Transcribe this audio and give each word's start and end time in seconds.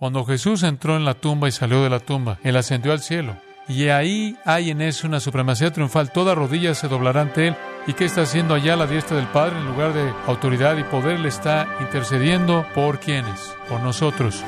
Cuando 0.00 0.24
Jesús 0.24 0.62
entró 0.62 0.96
en 0.96 1.04
la 1.04 1.12
tumba 1.12 1.46
y 1.46 1.52
salió 1.52 1.82
de 1.82 1.90
la 1.90 2.00
tumba, 2.00 2.38
Él 2.42 2.56
ascendió 2.56 2.92
al 2.92 3.00
cielo. 3.00 3.36
Y 3.68 3.88
ahí 3.88 4.34
hay 4.46 4.70
en 4.70 4.80
eso 4.80 5.06
una 5.06 5.20
supremacía 5.20 5.74
triunfal. 5.74 6.10
Toda 6.10 6.34
rodilla 6.34 6.74
se 6.74 6.88
doblará 6.88 7.20
ante 7.20 7.48
Él. 7.48 7.56
¿Y 7.86 7.92
qué 7.92 8.06
está 8.06 8.22
haciendo 8.22 8.54
allá 8.54 8.76
la 8.76 8.86
diestra 8.86 9.18
del 9.18 9.26
Padre? 9.26 9.58
En 9.58 9.66
lugar 9.66 9.92
de 9.92 10.10
autoridad 10.26 10.78
y 10.78 10.84
poder, 10.84 11.20
le 11.20 11.28
está 11.28 11.68
intercediendo 11.82 12.64
por 12.74 12.98
quienes, 12.98 13.54
por 13.68 13.80
nosotros. 13.80 14.42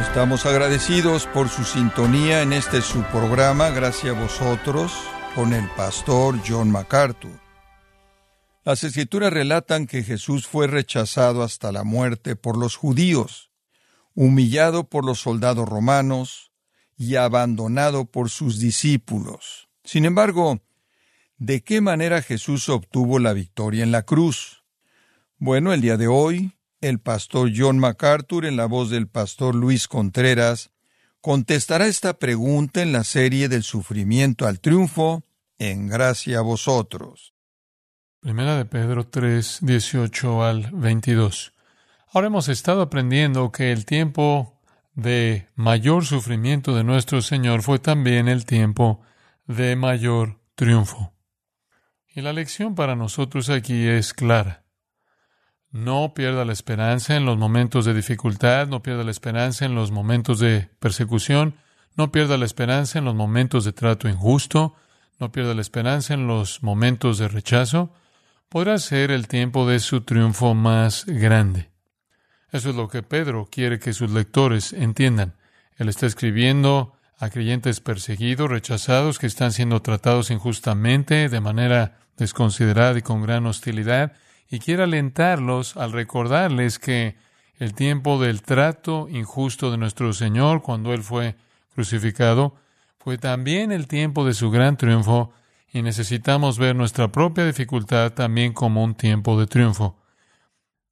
Estamos 0.00 0.44
agradecidos 0.44 1.28
por 1.28 1.48
su 1.48 1.62
sintonía 1.62 2.42
en 2.42 2.52
este 2.52 2.82
su 2.82 3.04
programa, 3.04 3.70
gracias 3.70 4.16
a 4.16 4.20
vosotros, 4.20 4.92
con 5.36 5.52
el 5.52 5.68
pastor 5.76 6.40
John 6.44 6.72
MacArthur. 6.72 7.43
Las 8.64 8.82
escrituras 8.82 9.32
relatan 9.32 9.86
que 9.86 10.02
Jesús 10.02 10.46
fue 10.46 10.66
rechazado 10.66 11.42
hasta 11.42 11.70
la 11.70 11.84
muerte 11.84 12.34
por 12.34 12.56
los 12.56 12.76
judíos, 12.76 13.50
humillado 14.14 14.88
por 14.88 15.04
los 15.04 15.20
soldados 15.20 15.68
romanos 15.68 16.52
y 16.96 17.16
abandonado 17.16 18.06
por 18.06 18.30
sus 18.30 18.58
discípulos. 18.58 19.68
Sin 19.84 20.06
embargo, 20.06 20.62
¿de 21.36 21.62
qué 21.62 21.80
manera 21.80 22.22
Jesús 22.22 22.68
obtuvo 22.70 23.18
la 23.18 23.34
victoria 23.34 23.82
en 23.82 23.92
la 23.92 24.02
cruz? 24.02 24.64
Bueno, 25.36 25.72
el 25.74 25.82
día 25.82 25.96
de 25.98 26.06
hoy 26.06 26.54
el 26.88 27.00
pastor 27.00 27.50
John 27.54 27.78
MacArthur, 27.78 28.44
en 28.44 28.56
la 28.56 28.66
voz 28.66 28.90
del 28.90 29.08
pastor 29.08 29.54
Luis 29.54 29.88
Contreras, 29.88 30.70
contestará 31.20 31.86
esta 31.86 32.18
pregunta 32.18 32.82
en 32.82 32.92
la 32.92 33.04
serie 33.04 33.48
del 33.48 33.62
sufrimiento 33.62 34.46
al 34.46 34.60
triunfo, 34.60 35.24
en 35.58 35.88
gracia 35.88 36.38
a 36.38 36.42
vosotros. 36.42 37.33
Primera 38.24 38.56
de 38.56 38.64
Pedro 38.64 39.06
3, 39.06 39.58
18 39.60 40.44
al 40.44 40.70
22. 40.72 41.52
Ahora 42.10 42.28
hemos 42.28 42.48
estado 42.48 42.80
aprendiendo 42.80 43.52
que 43.52 43.70
el 43.70 43.84
tiempo 43.84 44.62
de 44.94 45.50
mayor 45.56 46.06
sufrimiento 46.06 46.74
de 46.74 46.84
nuestro 46.84 47.20
Señor 47.20 47.60
fue 47.60 47.80
también 47.80 48.26
el 48.28 48.46
tiempo 48.46 49.02
de 49.46 49.76
mayor 49.76 50.40
triunfo. 50.54 51.12
Y 52.14 52.22
la 52.22 52.32
lección 52.32 52.74
para 52.74 52.96
nosotros 52.96 53.50
aquí 53.50 53.86
es 53.86 54.14
clara. 54.14 54.64
No 55.70 56.14
pierda 56.14 56.46
la 56.46 56.54
esperanza 56.54 57.16
en 57.16 57.26
los 57.26 57.36
momentos 57.36 57.84
de 57.84 57.92
dificultad, 57.92 58.68
no 58.68 58.82
pierda 58.82 59.04
la 59.04 59.10
esperanza 59.10 59.66
en 59.66 59.74
los 59.74 59.90
momentos 59.90 60.38
de 60.38 60.70
persecución, 60.78 61.56
no 61.94 62.10
pierda 62.10 62.38
la 62.38 62.46
esperanza 62.46 62.98
en 62.98 63.04
los 63.04 63.14
momentos 63.14 63.66
de 63.66 63.74
trato 63.74 64.08
injusto, 64.08 64.76
no 65.20 65.30
pierda 65.30 65.52
la 65.52 65.60
esperanza 65.60 66.14
en 66.14 66.26
los 66.26 66.62
momentos 66.62 67.18
de 67.18 67.28
rechazo. 67.28 67.92
Podrá 68.54 68.78
ser 68.78 69.10
el 69.10 69.26
tiempo 69.26 69.66
de 69.66 69.80
su 69.80 70.02
triunfo 70.02 70.54
más 70.54 71.06
grande. 71.06 71.70
Eso 72.52 72.70
es 72.70 72.76
lo 72.76 72.86
que 72.86 73.02
Pedro 73.02 73.48
quiere 73.50 73.80
que 73.80 73.92
sus 73.92 74.12
lectores 74.12 74.72
entiendan. 74.72 75.34
Él 75.76 75.88
está 75.88 76.06
escribiendo 76.06 76.92
a 77.18 77.30
creyentes 77.30 77.80
perseguidos, 77.80 78.48
rechazados, 78.48 79.18
que 79.18 79.26
están 79.26 79.50
siendo 79.50 79.82
tratados 79.82 80.30
injustamente, 80.30 81.28
de 81.28 81.40
manera 81.40 81.98
desconsiderada 82.16 82.96
y 82.96 83.02
con 83.02 83.22
gran 83.22 83.44
hostilidad 83.46 84.12
y 84.48 84.60
quiere 84.60 84.84
alentarlos 84.84 85.76
al 85.76 85.90
recordarles 85.90 86.78
que 86.78 87.16
el 87.58 87.74
tiempo 87.74 88.22
del 88.22 88.42
trato 88.42 89.08
injusto 89.08 89.72
de 89.72 89.78
nuestro 89.78 90.12
Señor 90.12 90.62
cuando 90.62 90.94
Él 90.94 91.02
fue 91.02 91.34
crucificado 91.74 92.54
fue 93.00 93.18
también 93.18 93.72
el 93.72 93.88
tiempo 93.88 94.24
de 94.24 94.32
su 94.32 94.52
gran 94.52 94.76
triunfo 94.76 95.32
y 95.74 95.82
necesitamos 95.82 96.56
ver 96.56 96.76
nuestra 96.76 97.10
propia 97.10 97.44
dificultad 97.44 98.12
también 98.12 98.52
como 98.52 98.84
un 98.84 98.94
tiempo 98.94 99.38
de 99.38 99.48
triunfo. 99.48 100.00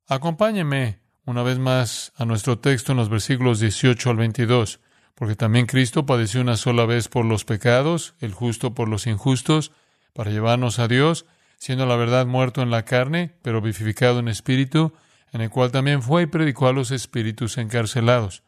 Acompáñeme 0.09 0.99
una 1.25 1.45
vez 1.45 1.61
más 1.61 2.13
a 2.17 2.25
nuestro 2.25 2.59
texto 2.59 2.91
en 2.91 2.99
los 2.99 3.09
versículos 3.09 3.61
18 3.61 4.11
al 4.11 4.17
22, 4.17 4.81
porque 5.15 5.37
también 5.37 5.67
Cristo 5.67 6.05
padeció 6.05 6.41
una 6.41 6.57
sola 6.57 6.85
vez 6.85 7.07
por 7.07 7.25
los 7.25 7.45
pecados, 7.45 8.17
el 8.19 8.35
justo 8.35 8.75
por 8.75 8.89
los 8.89 9.07
injustos, 9.07 9.71
para 10.15 10.33
llevarnos 10.33 10.81
a 10.81 10.89
Dios, 10.89 11.27
siendo 11.59 11.87
la 11.87 11.95
verdad 11.95 12.27
muerto 12.27 12.61
en 12.61 12.73
la 12.73 12.85
carne, 12.85 13.37
pero 13.43 13.61
vivificado 13.61 14.19
en 14.19 14.27
espíritu, 14.27 14.95
en 15.33 15.43
el 15.43 15.51
cual 15.51 15.71
también 15.71 16.03
fue 16.03 16.23
y 16.23 16.27
predicó 16.27 16.67
a 16.67 16.73
los 16.73 16.91
espíritus 16.91 17.57
encarcelados, 17.57 18.43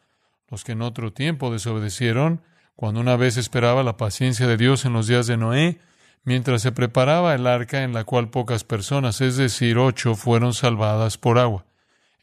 los 0.49 0.65
que 0.65 0.73
en 0.73 0.81
otro 0.81 1.13
tiempo 1.13 1.49
desobedecieron, 1.49 2.41
cuando 2.75 2.99
una 2.99 3.15
vez 3.15 3.37
esperaba 3.37 3.83
la 3.83 3.95
paciencia 3.95 4.47
de 4.47 4.57
Dios 4.57 4.83
en 4.83 4.91
los 4.91 5.07
días 5.07 5.27
de 5.27 5.37
Noé, 5.37 5.79
mientras 6.25 6.61
se 6.61 6.71
preparaba 6.71 7.33
el 7.33 7.47
arca 7.47 7.83
en 7.83 7.93
la 7.93 8.03
cual 8.03 8.29
pocas 8.29 8.63
personas, 8.63 9.21
es 9.21 9.37
decir, 9.37 9.77
ocho, 9.77 10.15
fueron 10.15 10.53
salvadas 10.53 11.17
por 11.17 11.39
agua. 11.39 11.65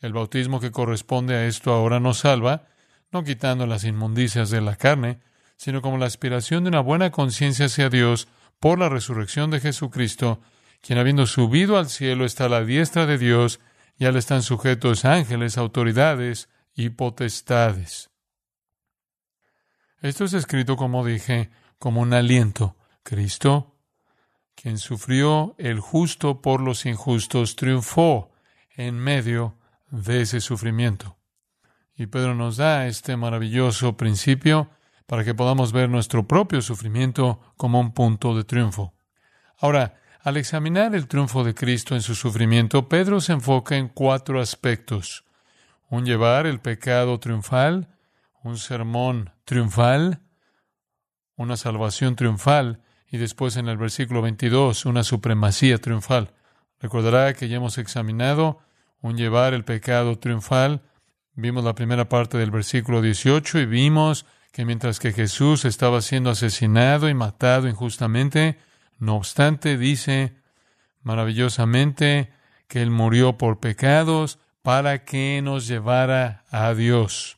El 0.01 0.13
bautismo 0.13 0.61
que 0.61 0.73
corresponde 0.73 1.37
a 1.37 1.47
esto 1.47 1.73
ahora 1.73 2.01
nos 2.01 2.19
salva, 2.19 2.67
no 3.11 3.25
quitando 3.25 3.67
las 3.67 3.85
inmundicias 3.85 4.51
de 4.51 4.61
la 4.61 4.77
carne, 4.77 5.21
sino 5.57 5.81
como 5.81 5.99
la 5.99 6.07
aspiración 6.07 6.65
de 6.65 6.69
una 6.69 6.81
buena 6.81 7.11
conciencia 7.11 7.67
hacia 7.67 7.89
Dios 7.89 8.29
por 8.59 8.79
la 8.79 8.89
resurrección 8.89 9.51
de 9.51 9.61
Jesucristo, 9.61 10.41
quien 10.81 10.99
habiendo 10.99 11.27
subido 11.27 11.79
al 11.79 11.89
cielo 11.89 12.25
está 12.25 12.47
a 12.47 12.49
la 12.49 12.65
diestra 12.65 13.07
de 13.07 13.19
Dios, 13.19 13.61
ya 13.97 14.11
le 14.11 14.19
están 14.19 14.43
sujetos 14.43 15.05
ángeles, 15.05 15.57
autoridades 15.57 16.49
y 16.75 16.91
potestades. 16.91 18.11
Esto 20.01 20.25
es 20.25 20.33
escrito, 20.33 20.77
como 20.77 21.05
dije, 21.05 21.51
como 21.79 22.01
un 22.01 22.13
aliento. 22.13 22.77
Cristo, 23.03 23.72
quien 24.63 24.79
sufrió 24.79 25.57
el 25.59 25.81
justo 25.81 26.41
por 26.41 26.61
los 26.61 26.87
injustos, 26.87 27.57
triunfó 27.57 28.31
en 28.77 28.95
medio 28.97 29.59
de 29.91 30.21
ese 30.21 30.41
sufrimiento. 30.41 31.17
Y 31.97 32.07
Pedro 32.07 32.37
nos 32.37 32.59
da 32.59 32.87
este 32.87 33.17
maravilloso 33.17 33.97
principio 33.97 34.71
para 35.07 35.25
que 35.25 35.35
podamos 35.35 35.73
ver 35.73 35.89
nuestro 35.89 36.29
propio 36.29 36.63
sufrimiento 36.63 37.41
como 37.57 37.81
un 37.81 37.93
punto 37.93 38.37
de 38.37 38.45
triunfo. 38.45 38.95
Ahora, 39.59 40.01
al 40.23 40.37
examinar 40.37 40.95
el 40.95 41.09
triunfo 41.09 41.43
de 41.43 41.55
Cristo 41.55 41.97
en 41.97 42.01
su 42.01 42.15
sufrimiento, 42.15 42.89
Pedro 42.89 43.21
se 43.21 43.33
enfoca 43.33 43.77
en 43.77 43.89
cuatro 43.89 44.41
aspectos. 44.41 45.25
Un 45.89 46.07
llevar 46.07 46.47
el 46.47 46.61
pecado 46.61 47.19
triunfal, 47.19 47.89
un 48.45 48.57
sermón 48.59 49.33
triunfal, 49.45 50.21
una 51.35 51.57
salvación 51.57 52.15
triunfal 52.15 52.81
y 53.13 53.19
después 53.19 53.57
en 53.59 53.69
el 53.69 53.77
versículo 53.77 54.23
22 54.23 54.87
una 54.87 55.05
supremacía 55.05 55.77
triunfal. 55.77 56.33
Recordará 56.81 57.35
que 57.35 57.47
ya 57.47 57.59
hemos 57.59 57.77
examinado 57.77 58.61
un 59.03 59.19
llevar 59.19 59.53
el 59.53 59.65
pecado 59.65 60.19
triunfal. 60.19 60.81
Vimos 61.35 61.63
la 61.63 61.75
primera 61.75 62.09
parte 62.09 62.39
del 62.39 62.51
versículo 62.51 63.03
18 63.03 63.61
y 63.61 63.67
vimos 63.67 64.25
que 64.51 64.65
mientras 64.65 64.99
que 64.99 65.13
Jesús 65.13 65.67
estaba 65.67 66.01
siendo 66.01 66.31
asesinado 66.31 67.09
y 67.11 67.15
matado 67.15 67.69
injustamente, 67.69 68.59
no 68.99 69.17
obstante, 69.17 69.77
dice 69.77 70.35
maravillosamente 71.03 72.33
que 72.67 72.81
Él 72.81 72.91
murió 72.91 73.37
por 73.37 73.61
pecados 73.61 74.39
para 74.63 75.05
que 75.05 75.43
nos 75.43 75.67
llevara 75.67 76.45
a 76.51 76.73
Dios. 76.73 77.37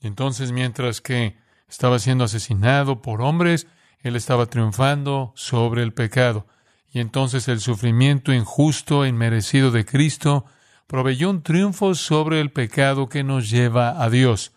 Y 0.00 0.08
entonces, 0.08 0.50
mientras 0.50 1.00
que 1.00 1.36
estaba 1.68 2.00
siendo 2.00 2.24
asesinado 2.24 3.00
por 3.00 3.22
hombres, 3.22 3.68
Él 4.06 4.14
estaba 4.14 4.46
triunfando 4.46 5.32
sobre 5.34 5.82
el 5.82 5.92
pecado. 5.92 6.46
Y 6.92 7.00
entonces 7.00 7.48
el 7.48 7.58
sufrimiento 7.58 8.32
injusto 8.32 9.04
e 9.04 9.08
inmerecido 9.08 9.72
de 9.72 9.84
Cristo 9.84 10.44
proveyó 10.86 11.28
un 11.28 11.42
triunfo 11.42 11.96
sobre 11.96 12.40
el 12.40 12.52
pecado 12.52 13.08
que 13.08 13.24
nos 13.24 13.50
lleva 13.50 14.00
a 14.00 14.08
Dios. 14.08 14.52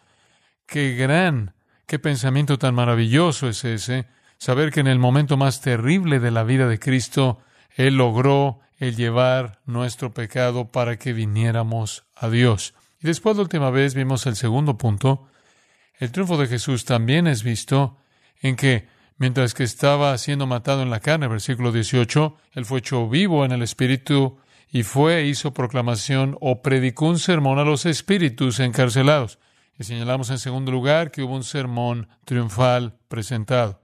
Qué 0.67 0.93
gran, 0.93 1.55
qué 1.87 1.97
pensamiento 1.97 2.59
tan 2.59 2.75
maravilloso 2.75 3.49
es 3.49 3.65
ese, 3.65 4.05
saber 4.37 4.71
que 4.71 4.81
en 4.81 4.87
el 4.87 4.99
momento 4.99 5.35
más 5.35 5.61
terrible 5.61 6.19
de 6.19 6.29
la 6.29 6.43
vida 6.43 6.67
de 6.67 6.77
Cristo, 6.77 7.39
Él 7.75 7.95
logró 7.95 8.59
el 8.77 8.95
llevar 8.95 9.61
nuestro 9.65 10.13
pecado 10.13 10.71
para 10.71 10.97
que 10.97 11.11
viniéramos 11.11 12.03
a 12.15 12.29
Dios. 12.29 12.75
Y 13.01 13.07
después 13.07 13.35
la 13.35 13.41
última 13.41 13.71
vez 13.71 13.95
vimos 13.95 14.27
el 14.27 14.35
segundo 14.35 14.77
punto. 14.77 15.27
El 15.97 16.11
triunfo 16.11 16.37
de 16.37 16.45
Jesús 16.45 16.85
también 16.85 17.25
es 17.25 17.41
visto 17.41 17.97
en 18.43 18.55
que 18.55 18.98
mientras 19.19 19.53
que 19.53 19.63
estaba 19.63 20.17
siendo 20.17 20.47
matado 20.47 20.81
en 20.81 20.89
la 20.89 21.01
carne, 21.01 21.27
versículo 21.27 21.71
18, 21.71 22.37
Él 22.53 22.65
fue 22.65 22.79
hecho 22.79 23.07
vivo 23.07 23.45
en 23.45 23.51
el 23.51 23.61
Espíritu 23.61 24.39
y 24.71 24.83
fue, 24.83 25.19
e 25.19 25.27
hizo 25.27 25.53
proclamación 25.53 26.37
o 26.41 26.61
predicó 26.61 27.07
un 27.07 27.19
sermón 27.19 27.59
a 27.59 27.63
los 27.63 27.85
espíritus 27.85 28.59
encarcelados. 28.59 29.39
Y 29.77 29.83
señalamos 29.83 30.29
en 30.29 30.39
segundo 30.39 30.71
lugar 30.71 31.11
que 31.11 31.21
hubo 31.21 31.35
un 31.35 31.43
sermón 31.43 32.07
triunfal 32.25 32.97
presentado. 33.07 33.81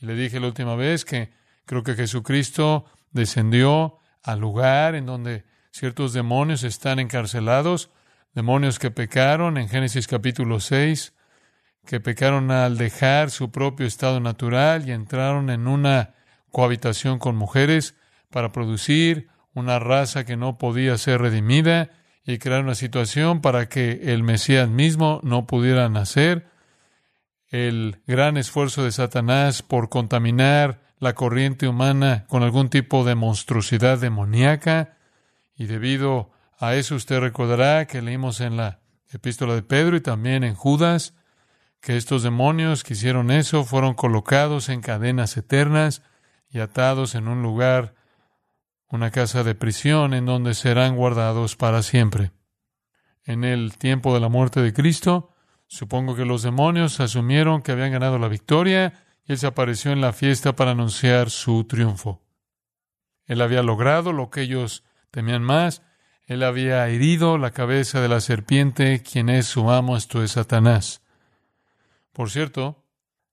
Y 0.00 0.06
le 0.06 0.14
dije 0.14 0.40
la 0.40 0.48
última 0.48 0.76
vez 0.76 1.04
que 1.04 1.32
creo 1.66 1.82
que 1.82 1.94
Jesucristo 1.94 2.84
descendió 3.10 3.98
al 4.22 4.40
lugar 4.40 4.94
en 4.94 5.06
donde 5.06 5.44
ciertos 5.70 6.12
demonios 6.12 6.62
están 6.62 6.98
encarcelados, 6.98 7.90
demonios 8.32 8.78
que 8.78 8.90
pecaron 8.90 9.56
en 9.56 9.68
Génesis 9.68 10.06
capítulo 10.06 10.60
6, 10.60 11.13
que 11.86 12.00
pecaron 12.00 12.50
al 12.50 12.78
dejar 12.78 13.30
su 13.30 13.50
propio 13.50 13.86
estado 13.86 14.20
natural 14.20 14.88
y 14.88 14.92
entraron 14.92 15.50
en 15.50 15.66
una 15.66 16.14
cohabitación 16.50 17.18
con 17.18 17.36
mujeres 17.36 17.94
para 18.30 18.52
producir 18.52 19.28
una 19.54 19.78
raza 19.78 20.24
que 20.24 20.36
no 20.36 20.58
podía 20.58 20.96
ser 20.98 21.20
redimida 21.20 21.90
y 22.24 22.38
crear 22.38 22.62
una 22.62 22.74
situación 22.74 23.40
para 23.40 23.68
que 23.68 24.12
el 24.12 24.22
Mesías 24.22 24.68
mismo 24.68 25.20
no 25.22 25.46
pudiera 25.46 25.88
nacer. 25.88 26.48
El 27.48 28.02
gran 28.06 28.36
esfuerzo 28.36 28.82
de 28.82 28.92
Satanás 28.92 29.62
por 29.62 29.88
contaminar 29.88 30.80
la 30.98 31.14
corriente 31.14 31.68
humana 31.68 32.24
con 32.28 32.42
algún 32.42 32.70
tipo 32.70 33.04
de 33.04 33.14
monstruosidad 33.14 33.98
demoníaca. 33.98 34.96
Y 35.54 35.66
debido 35.66 36.30
a 36.58 36.74
eso 36.74 36.94
usted 36.94 37.20
recordará 37.20 37.86
que 37.86 38.02
leímos 38.02 38.40
en 38.40 38.56
la 38.56 38.80
epístola 39.12 39.54
de 39.54 39.62
Pedro 39.62 39.96
y 39.96 40.00
también 40.00 40.44
en 40.44 40.54
Judas 40.54 41.14
que 41.84 41.98
estos 41.98 42.22
demonios 42.22 42.82
que 42.82 42.94
hicieron 42.94 43.30
eso 43.30 43.62
fueron 43.62 43.92
colocados 43.92 44.70
en 44.70 44.80
cadenas 44.80 45.36
eternas 45.36 46.00
y 46.48 46.60
atados 46.60 47.14
en 47.14 47.28
un 47.28 47.42
lugar, 47.42 47.94
una 48.88 49.10
casa 49.10 49.44
de 49.44 49.54
prisión 49.54 50.14
en 50.14 50.24
donde 50.24 50.54
serán 50.54 50.96
guardados 50.96 51.56
para 51.56 51.82
siempre. 51.82 52.32
En 53.26 53.44
el 53.44 53.76
tiempo 53.76 54.14
de 54.14 54.20
la 54.20 54.30
muerte 54.30 54.62
de 54.62 54.72
Cristo, 54.72 55.34
supongo 55.66 56.16
que 56.16 56.24
los 56.24 56.42
demonios 56.42 57.00
asumieron 57.00 57.60
que 57.60 57.72
habían 57.72 57.92
ganado 57.92 58.18
la 58.18 58.28
victoria 58.28 58.94
y 59.26 59.32
él 59.32 59.38
se 59.38 59.46
apareció 59.46 59.92
en 59.92 60.00
la 60.00 60.14
fiesta 60.14 60.56
para 60.56 60.70
anunciar 60.70 61.28
su 61.28 61.64
triunfo. 61.64 62.22
Él 63.26 63.42
había 63.42 63.62
logrado 63.62 64.14
lo 64.14 64.30
que 64.30 64.40
ellos 64.40 64.84
temían 65.10 65.42
más, 65.42 65.82
él 66.24 66.44
había 66.44 66.88
herido 66.88 67.36
la 67.36 67.50
cabeza 67.50 68.00
de 68.00 68.08
la 68.08 68.22
serpiente, 68.22 69.02
quien 69.02 69.28
es 69.28 69.44
su 69.44 69.70
amo, 69.70 69.98
esto 69.98 70.22
es 70.22 70.30
Satanás. 70.30 71.03
Por 72.14 72.30
cierto, 72.30 72.86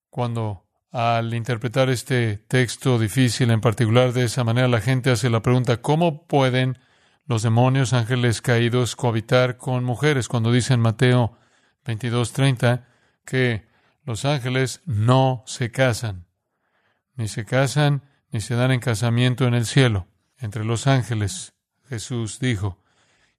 cuando 0.09 0.65
al 0.91 1.35
interpretar 1.35 1.89
este 1.91 2.37
texto 2.37 2.97
difícil 2.97 3.51
en 3.51 3.61
particular 3.61 4.11
de 4.11 4.23
esa 4.23 4.43
manera, 4.43 4.67
la 4.67 4.81
gente 4.81 5.11
hace 5.11 5.29
la 5.29 5.43
pregunta, 5.43 5.81
¿cómo 5.81 6.25
pueden 6.25 6.79
los 7.27 7.43
demonios, 7.43 7.93
ángeles 7.93 8.41
caídos, 8.41 8.95
cohabitar 8.95 9.57
con 9.57 9.83
mujeres? 9.83 10.27
Cuando 10.27 10.51
dice 10.51 10.73
en 10.73 10.79
Mateo 10.79 11.37
22:30 11.85 12.87
que 13.23 13.67
los 14.03 14.25
ángeles 14.25 14.81
no 14.85 15.43
se 15.45 15.69
casan, 15.71 16.25
ni 17.15 17.27
se 17.27 17.45
casan, 17.45 18.09
ni 18.31 18.41
se 18.41 18.55
dan 18.55 18.71
en 18.71 18.79
casamiento 18.79 19.45
en 19.45 19.53
el 19.53 19.67
cielo, 19.67 20.07
entre 20.39 20.65
los 20.65 20.87
ángeles, 20.87 21.53
Jesús 21.87 22.39
dijo. 22.39 22.83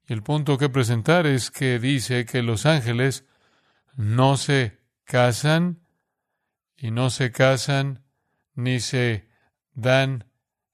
Y 0.07 0.13
el 0.13 0.23
punto 0.23 0.57
que 0.57 0.69
presentar 0.69 1.27
es 1.27 1.51
que 1.51 1.79
dice 1.79 2.25
que 2.25 2.41
los 2.41 2.65
ángeles 2.65 3.25
no 3.97 4.37
se 4.37 4.82
casan 5.05 5.79
y 6.77 6.91
no 6.91 7.09
se 7.09 7.31
casan 7.31 8.03
ni 8.55 8.79
se 8.79 9.27
dan 9.73 10.25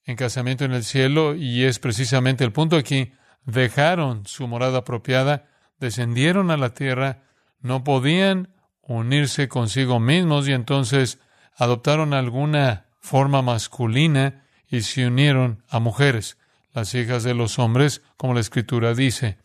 en 0.03 0.15
casamiento 0.15 0.65
en 0.65 0.73
el 0.73 0.83
cielo 0.83 1.35
y 1.35 1.63
es 1.63 1.79
precisamente 1.79 2.43
el 2.43 2.51
punto 2.51 2.75
aquí. 2.75 3.13
Dejaron 3.45 4.25
su 4.25 4.47
morada 4.47 4.79
apropiada, 4.79 5.49
descendieron 5.79 6.51
a 6.51 6.57
la 6.57 6.73
tierra, 6.73 7.23
no 7.59 7.83
podían 7.83 8.53
unirse 8.81 9.47
consigo 9.47 9.99
mismos 9.99 10.47
y 10.47 10.53
entonces 10.53 11.19
adoptaron 11.55 12.13
alguna 12.13 12.87
forma 12.99 13.41
masculina 13.41 14.45
y 14.67 14.81
se 14.81 15.07
unieron 15.07 15.63
a 15.69 15.79
mujeres, 15.79 16.37
las 16.73 16.93
hijas 16.95 17.23
de 17.23 17.33
los 17.33 17.59
hombres, 17.59 18.01
como 18.17 18.33
la 18.33 18.39
escritura 18.39 18.93
dice. 18.93 19.37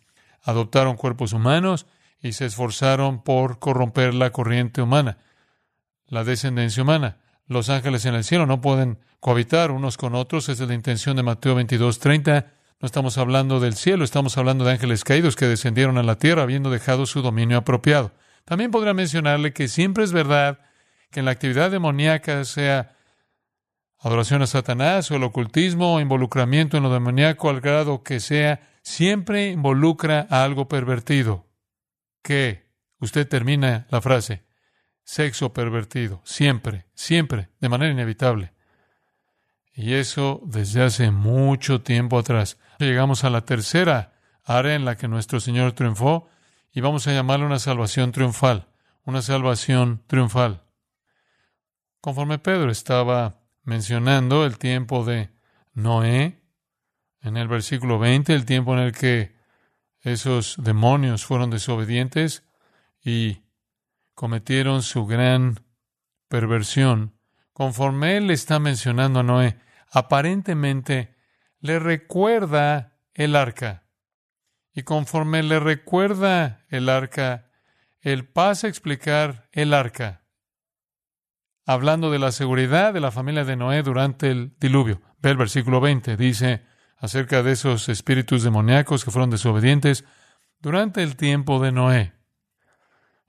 Adoptaron 0.42 0.96
cuerpos 0.96 1.32
humanos 1.32 1.86
y 2.24 2.32
se 2.32 2.46
esforzaron 2.46 3.22
por 3.22 3.58
corromper 3.58 4.14
la 4.14 4.30
corriente 4.30 4.80
humana, 4.80 5.18
la 6.06 6.24
descendencia 6.24 6.82
humana. 6.82 7.18
Los 7.46 7.68
ángeles 7.68 8.06
en 8.06 8.14
el 8.14 8.24
cielo 8.24 8.46
no 8.46 8.62
pueden 8.62 8.98
cohabitar 9.20 9.70
unos 9.70 9.98
con 9.98 10.14
otros, 10.14 10.48
esa 10.48 10.62
es 10.62 10.68
la 10.68 10.74
intención 10.74 11.16
de 11.16 11.22
Mateo 11.22 11.54
22, 11.54 11.98
30. 11.98 12.46
No 12.80 12.86
estamos 12.86 13.18
hablando 13.18 13.60
del 13.60 13.74
cielo, 13.74 14.04
estamos 14.04 14.38
hablando 14.38 14.64
de 14.64 14.72
ángeles 14.72 15.04
caídos 15.04 15.36
que 15.36 15.44
descendieron 15.44 15.98
a 15.98 16.02
la 16.02 16.18
tierra 16.18 16.42
habiendo 16.42 16.70
dejado 16.70 17.04
su 17.04 17.20
dominio 17.20 17.58
apropiado. 17.58 18.12
También 18.46 18.70
podría 18.70 18.94
mencionarle 18.94 19.52
que 19.52 19.68
siempre 19.68 20.02
es 20.02 20.12
verdad 20.12 20.60
que 21.10 21.20
en 21.20 21.26
la 21.26 21.32
actividad 21.32 21.70
demoníaca, 21.70 22.42
sea 22.46 22.96
adoración 23.98 24.40
a 24.40 24.46
Satanás 24.46 25.10
o 25.10 25.16
el 25.16 25.24
ocultismo 25.24 25.94
o 25.94 26.00
involucramiento 26.00 26.78
en 26.78 26.84
lo 26.84 26.92
demoníaco 26.92 27.50
al 27.50 27.60
grado 27.60 28.02
que 28.02 28.18
sea, 28.18 28.62
siempre 28.80 29.50
involucra 29.50 30.26
a 30.30 30.42
algo 30.42 30.68
pervertido 30.68 31.43
que 32.24 32.72
usted 33.00 33.28
termina 33.28 33.86
la 33.90 34.00
frase, 34.00 34.44
sexo 35.04 35.52
pervertido, 35.52 36.22
siempre, 36.24 36.86
siempre, 36.94 37.50
de 37.60 37.68
manera 37.68 37.92
inevitable. 37.92 38.52
Y 39.74 39.92
eso 39.92 40.40
desde 40.46 40.82
hace 40.82 41.10
mucho 41.10 41.82
tiempo 41.82 42.18
atrás. 42.18 42.58
Llegamos 42.78 43.24
a 43.24 43.30
la 43.30 43.44
tercera 43.44 44.14
área 44.42 44.74
en 44.74 44.84
la 44.84 44.96
que 44.96 45.06
nuestro 45.06 45.38
Señor 45.38 45.72
triunfó 45.72 46.28
y 46.72 46.80
vamos 46.80 47.06
a 47.06 47.12
llamarla 47.12 47.46
una 47.46 47.58
salvación 47.58 48.10
triunfal, 48.10 48.68
una 49.04 49.20
salvación 49.20 50.02
triunfal. 50.06 50.62
Conforme 52.00 52.38
Pedro 52.38 52.70
estaba 52.70 53.42
mencionando 53.64 54.46
el 54.46 54.58
tiempo 54.58 55.04
de 55.04 55.30
Noé, 55.74 56.40
en 57.20 57.36
el 57.36 57.48
versículo 57.48 57.98
20, 57.98 58.34
el 58.34 58.46
tiempo 58.46 58.74
en 58.74 58.80
el 58.80 58.92
que 58.92 59.33
esos 60.04 60.56
demonios 60.58 61.24
fueron 61.24 61.50
desobedientes 61.50 62.44
y 63.02 63.42
cometieron 64.14 64.82
su 64.82 65.06
gran 65.06 65.64
perversión. 66.28 67.18
Conforme 67.52 68.18
él 68.18 68.30
está 68.30 68.58
mencionando 68.58 69.20
a 69.20 69.22
Noé, 69.22 69.58
aparentemente 69.90 71.14
le 71.60 71.78
recuerda 71.78 72.98
el 73.14 73.34
arca. 73.34 73.84
Y 74.74 74.82
conforme 74.82 75.42
le 75.42 75.58
recuerda 75.58 76.64
el 76.68 76.88
arca, 76.88 77.50
él 78.00 78.26
pasa 78.26 78.66
a 78.66 78.70
explicar 78.70 79.48
el 79.52 79.72
arca, 79.72 80.24
hablando 81.64 82.10
de 82.10 82.18
la 82.18 82.32
seguridad 82.32 82.92
de 82.92 83.00
la 83.00 83.10
familia 83.10 83.44
de 83.44 83.56
Noé 83.56 83.82
durante 83.82 84.30
el 84.30 84.54
diluvio. 84.58 85.00
Ve 85.20 85.30
el 85.30 85.38
versículo 85.38 85.80
20, 85.80 86.16
dice, 86.18 86.66
acerca 86.98 87.42
de 87.42 87.52
esos 87.52 87.88
espíritus 87.88 88.42
demoníacos 88.42 89.04
que 89.04 89.10
fueron 89.10 89.30
desobedientes 89.30 90.04
durante 90.60 91.02
el 91.02 91.16
tiempo 91.16 91.60
de 91.60 91.72
Noé. 91.72 92.12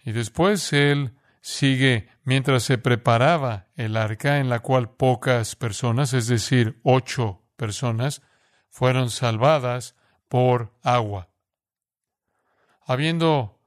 Y 0.04 0.12
después 0.12 0.72
él 0.74 1.14
sigue 1.42 2.10
mientras 2.24 2.64
se 2.64 2.78
preparaba 2.78 3.68
el 3.76 3.98
arca 3.98 4.40
en 4.40 4.50
la 4.50 4.60
cual 4.60 4.90
pocas 4.90 5.56
personas, 5.56 6.14
es 6.14 6.28
decir, 6.28 6.80
ocho 6.84 7.44
personas, 7.56 8.22
fueron 8.70 9.10
salvadas 9.10 9.96
por 10.28 10.74
agua. 10.84 11.30
Habiendo 12.86 13.60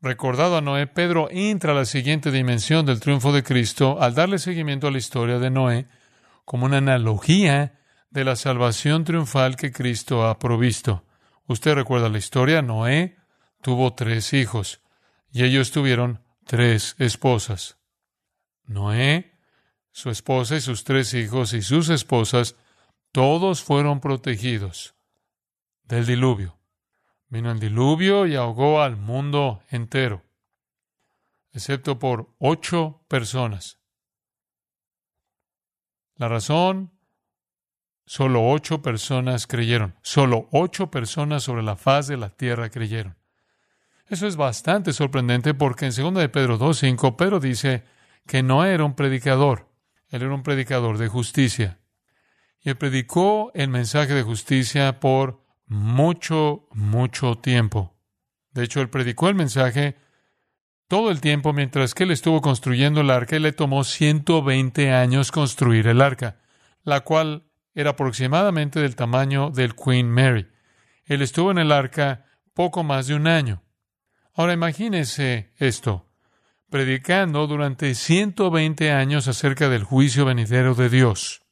recordado 0.00 0.56
a 0.56 0.60
Noé, 0.60 0.86
Pedro 0.86 1.28
entra 1.30 1.72
a 1.72 1.76
la 1.76 1.84
siguiente 1.84 2.30
dimensión 2.30 2.86
del 2.86 3.00
triunfo 3.00 3.32
de 3.32 3.42
Cristo 3.42 3.98
al 4.00 4.14
darle 4.14 4.38
seguimiento 4.38 4.88
a 4.88 4.90
la 4.90 4.98
historia 4.98 5.38
de 5.38 5.50
Noé 5.50 5.88
como 6.44 6.66
una 6.66 6.78
analogía 6.78 7.79
de 8.10 8.24
la 8.24 8.36
salvación 8.36 9.04
triunfal 9.04 9.56
que 9.56 9.72
Cristo 9.72 10.26
ha 10.26 10.38
provisto. 10.38 11.04
Usted 11.46 11.74
recuerda 11.74 12.08
la 12.08 12.18
historia, 12.18 12.62
Noé 12.62 13.16
tuvo 13.62 13.94
tres 13.94 14.32
hijos 14.32 14.82
y 15.30 15.44
ellos 15.44 15.70
tuvieron 15.70 16.22
tres 16.44 16.96
esposas. 16.98 17.78
Noé, 18.64 19.38
su 19.92 20.10
esposa 20.10 20.56
y 20.56 20.60
sus 20.60 20.84
tres 20.84 21.14
hijos 21.14 21.52
y 21.52 21.62
sus 21.62 21.88
esposas, 21.88 22.56
todos 23.12 23.62
fueron 23.62 24.00
protegidos 24.00 24.94
del 25.84 26.06
diluvio. 26.06 26.58
Vino 27.28 27.50
el 27.50 27.60
diluvio 27.60 28.26
y 28.26 28.34
ahogó 28.34 28.82
al 28.82 28.96
mundo 28.96 29.62
entero, 29.68 30.24
excepto 31.52 31.98
por 31.98 32.34
ocho 32.38 33.04
personas. 33.08 33.78
La 36.16 36.28
razón 36.28 36.92
Solo 38.12 38.50
ocho 38.50 38.82
personas 38.82 39.46
creyeron. 39.46 39.94
Solo 40.02 40.48
ocho 40.50 40.90
personas 40.90 41.44
sobre 41.44 41.62
la 41.62 41.76
faz 41.76 42.08
de 42.08 42.16
la 42.16 42.30
tierra 42.30 42.68
creyeron. 42.68 43.16
Eso 44.08 44.26
es 44.26 44.34
bastante 44.34 44.92
sorprendente 44.92 45.54
porque 45.54 45.86
en 45.86 45.94
2 45.94 46.14
de 46.14 46.28
Pedro 46.28 46.58
2.5 46.58 47.14
Pedro 47.14 47.38
dice 47.38 47.84
que 48.26 48.42
no 48.42 48.64
era 48.64 48.84
un 48.84 48.96
predicador, 48.96 49.68
él 50.08 50.22
era 50.22 50.34
un 50.34 50.42
predicador 50.42 50.98
de 50.98 51.06
justicia. 51.06 51.78
Y 52.60 52.70
él 52.70 52.76
predicó 52.76 53.52
el 53.54 53.68
mensaje 53.68 54.12
de 54.12 54.24
justicia 54.24 54.98
por 54.98 55.44
mucho, 55.68 56.66
mucho 56.72 57.38
tiempo. 57.38 57.96
De 58.50 58.64
hecho, 58.64 58.80
él 58.80 58.90
predicó 58.90 59.28
el 59.28 59.36
mensaje 59.36 59.94
todo 60.88 61.12
el 61.12 61.20
tiempo 61.20 61.52
mientras 61.52 61.94
que 61.94 62.02
él 62.02 62.10
estuvo 62.10 62.40
construyendo 62.40 63.02
el 63.02 63.10
arca 63.10 63.36
y 63.36 63.38
le 63.38 63.52
tomó 63.52 63.84
120 63.84 64.90
años 64.90 65.30
construir 65.30 65.86
el 65.86 66.00
arca, 66.00 66.40
la 66.82 67.02
cual 67.02 67.44
era 67.74 67.90
aproximadamente 67.90 68.80
del 68.80 68.96
tamaño 68.96 69.50
del 69.50 69.74
Queen 69.74 70.10
Mary. 70.10 70.48
Él 71.04 71.22
estuvo 71.22 71.50
en 71.50 71.58
el 71.58 71.72
arca 71.72 72.26
poco 72.54 72.82
más 72.84 73.06
de 73.06 73.14
un 73.14 73.26
año. 73.26 73.62
Ahora 74.34 74.52
imagínese 74.52 75.52
esto, 75.56 76.06
predicando 76.68 77.46
durante 77.46 77.94
120 77.94 78.92
años 78.92 79.28
acerca 79.28 79.68
del 79.68 79.84
juicio 79.84 80.24
venidero 80.24 80.74
de 80.74 80.88
Dios. 80.88 81.42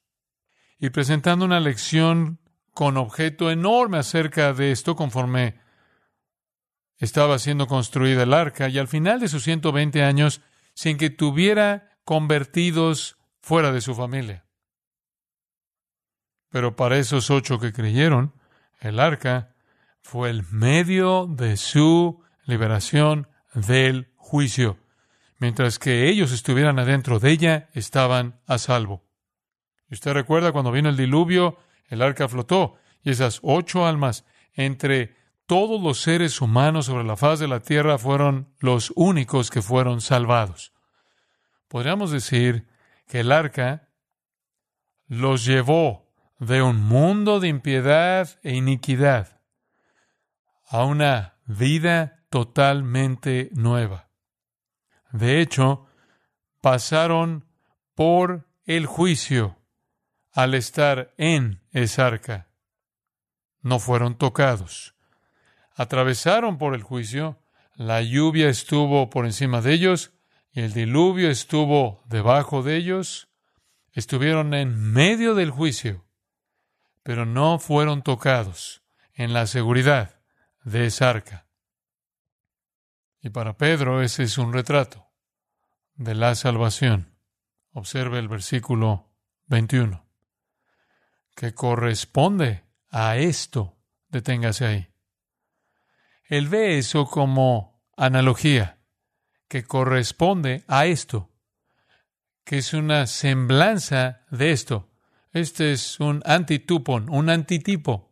y 0.80 0.90
presentando 0.90 1.44
una 1.44 1.58
lección 1.58 2.38
con 2.72 2.96
objeto 2.98 3.50
enorme 3.50 3.98
acerca 3.98 4.52
de 4.52 4.70
esto 4.70 4.94
conforme 4.94 5.58
estaba 6.98 7.40
siendo 7.40 7.66
construida 7.66 8.22
el 8.22 8.32
arca 8.32 8.68
y 8.68 8.78
al 8.78 8.86
final 8.86 9.18
de 9.18 9.26
sus 9.26 9.42
120 9.42 10.04
años 10.04 10.40
sin 10.74 10.96
que 10.96 11.10
tuviera 11.10 11.98
convertidos 12.04 13.16
fuera 13.40 13.72
de 13.72 13.80
su 13.80 13.96
familia. 13.96 14.47
Pero 16.50 16.76
para 16.76 16.98
esos 16.98 17.30
ocho 17.30 17.58
que 17.58 17.72
creyeron, 17.72 18.32
el 18.80 19.00
arca 19.00 19.54
fue 20.00 20.30
el 20.30 20.44
medio 20.50 21.26
de 21.26 21.56
su 21.56 22.22
liberación 22.44 23.28
del 23.54 24.12
juicio. 24.16 24.78
Mientras 25.38 25.78
que 25.78 26.08
ellos 26.08 26.32
estuvieran 26.32 26.78
adentro 26.78 27.18
de 27.18 27.30
ella, 27.30 27.68
estaban 27.74 28.40
a 28.46 28.58
salvo. 28.58 29.04
Y 29.90 29.94
usted 29.94 30.12
recuerda 30.12 30.52
cuando 30.52 30.72
vino 30.72 30.88
el 30.88 30.96
diluvio, 30.96 31.58
el 31.88 32.02
arca 32.02 32.28
flotó, 32.28 32.76
y 33.02 33.10
esas 33.10 33.40
ocho 33.42 33.86
almas 33.86 34.24
entre 34.54 35.16
todos 35.46 35.80
los 35.80 36.02
seres 36.02 36.40
humanos 36.40 36.86
sobre 36.86 37.04
la 37.04 37.16
faz 37.16 37.38
de 37.38 37.48
la 37.48 37.60
tierra 37.60 37.96
fueron 37.96 38.52
los 38.58 38.92
únicos 38.96 39.50
que 39.50 39.62
fueron 39.62 40.00
salvados. 40.00 40.72
Podríamos 41.68 42.10
decir 42.10 42.66
que 43.06 43.20
el 43.20 43.32
arca 43.32 43.88
los 45.06 45.44
llevó 45.44 46.07
de 46.38 46.62
un 46.62 46.80
mundo 46.80 47.40
de 47.40 47.48
impiedad 47.48 48.38
e 48.42 48.54
iniquidad 48.54 49.40
a 50.66 50.84
una 50.84 51.38
vida 51.46 52.24
totalmente 52.30 53.50
nueva. 53.54 54.10
De 55.12 55.40
hecho, 55.40 55.86
pasaron 56.60 57.46
por 57.94 58.46
el 58.64 58.86
juicio 58.86 59.58
al 60.32 60.54
estar 60.54 61.14
en 61.16 61.62
esa 61.72 62.06
arca. 62.06 62.48
No 63.60 63.78
fueron 63.78 64.16
tocados. 64.16 64.94
Atravesaron 65.74 66.58
por 66.58 66.74
el 66.74 66.82
juicio, 66.82 67.38
la 67.74 68.02
lluvia 68.02 68.48
estuvo 68.48 69.10
por 69.10 69.24
encima 69.24 69.60
de 69.62 69.72
ellos 69.72 70.12
y 70.52 70.60
el 70.60 70.72
diluvio 70.72 71.30
estuvo 71.30 72.02
debajo 72.06 72.62
de 72.62 72.76
ellos. 72.76 73.28
Estuvieron 73.92 74.54
en 74.54 74.92
medio 74.92 75.34
del 75.34 75.50
juicio, 75.50 76.04
pero 77.08 77.24
no 77.24 77.58
fueron 77.58 78.02
tocados 78.02 78.82
en 79.14 79.32
la 79.32 79.46
seguridad 79.46 80.20
de 80.62 80.84
esa 80.84 81.08
arca. 81.08 81.46
Y 83.22 83.30
para 83.30 83.56
Pedro 83.56 84.02
ese 84.02 84.24
es 84.24 84.36
un 84.36 84.52
retrato 84.52 85.08
de 85.94 86.14
la 86.14 86.34
salvación. 86.34 87.16
Observe 87.72 88.18
el 88.18 88.28
versículo 88.28 89.10
21, 89.46 90.06
que 91.34 91.54
corresponde 91.54 92.64
a 92.90 93.16
esto. 93.16 93.78
Deténgase 94.08 94.66
ahí. 94.66 94.88
Él 96.24 96.48
ve 96.48 96.76
eso 96.76 97.06
como 97.06 97.82
analogía, 97.96 98.82
que 99.48 99.64
corresponde 99.64 100.62
a 100.68 100.84
esto, 100.84 101.32
que 102.44 102.58
es 102.58 102.74
una 102.74 103.06
semblanza 103.06 104.26
de 104.30 104.52
esto. 104.52 104.90
Este 105.32 105.72
es 105.72 106.00
un 106.00 106.22
antitupon, 106.24 107.10
un 107.10 107.28
antitipo, 107.28 108.10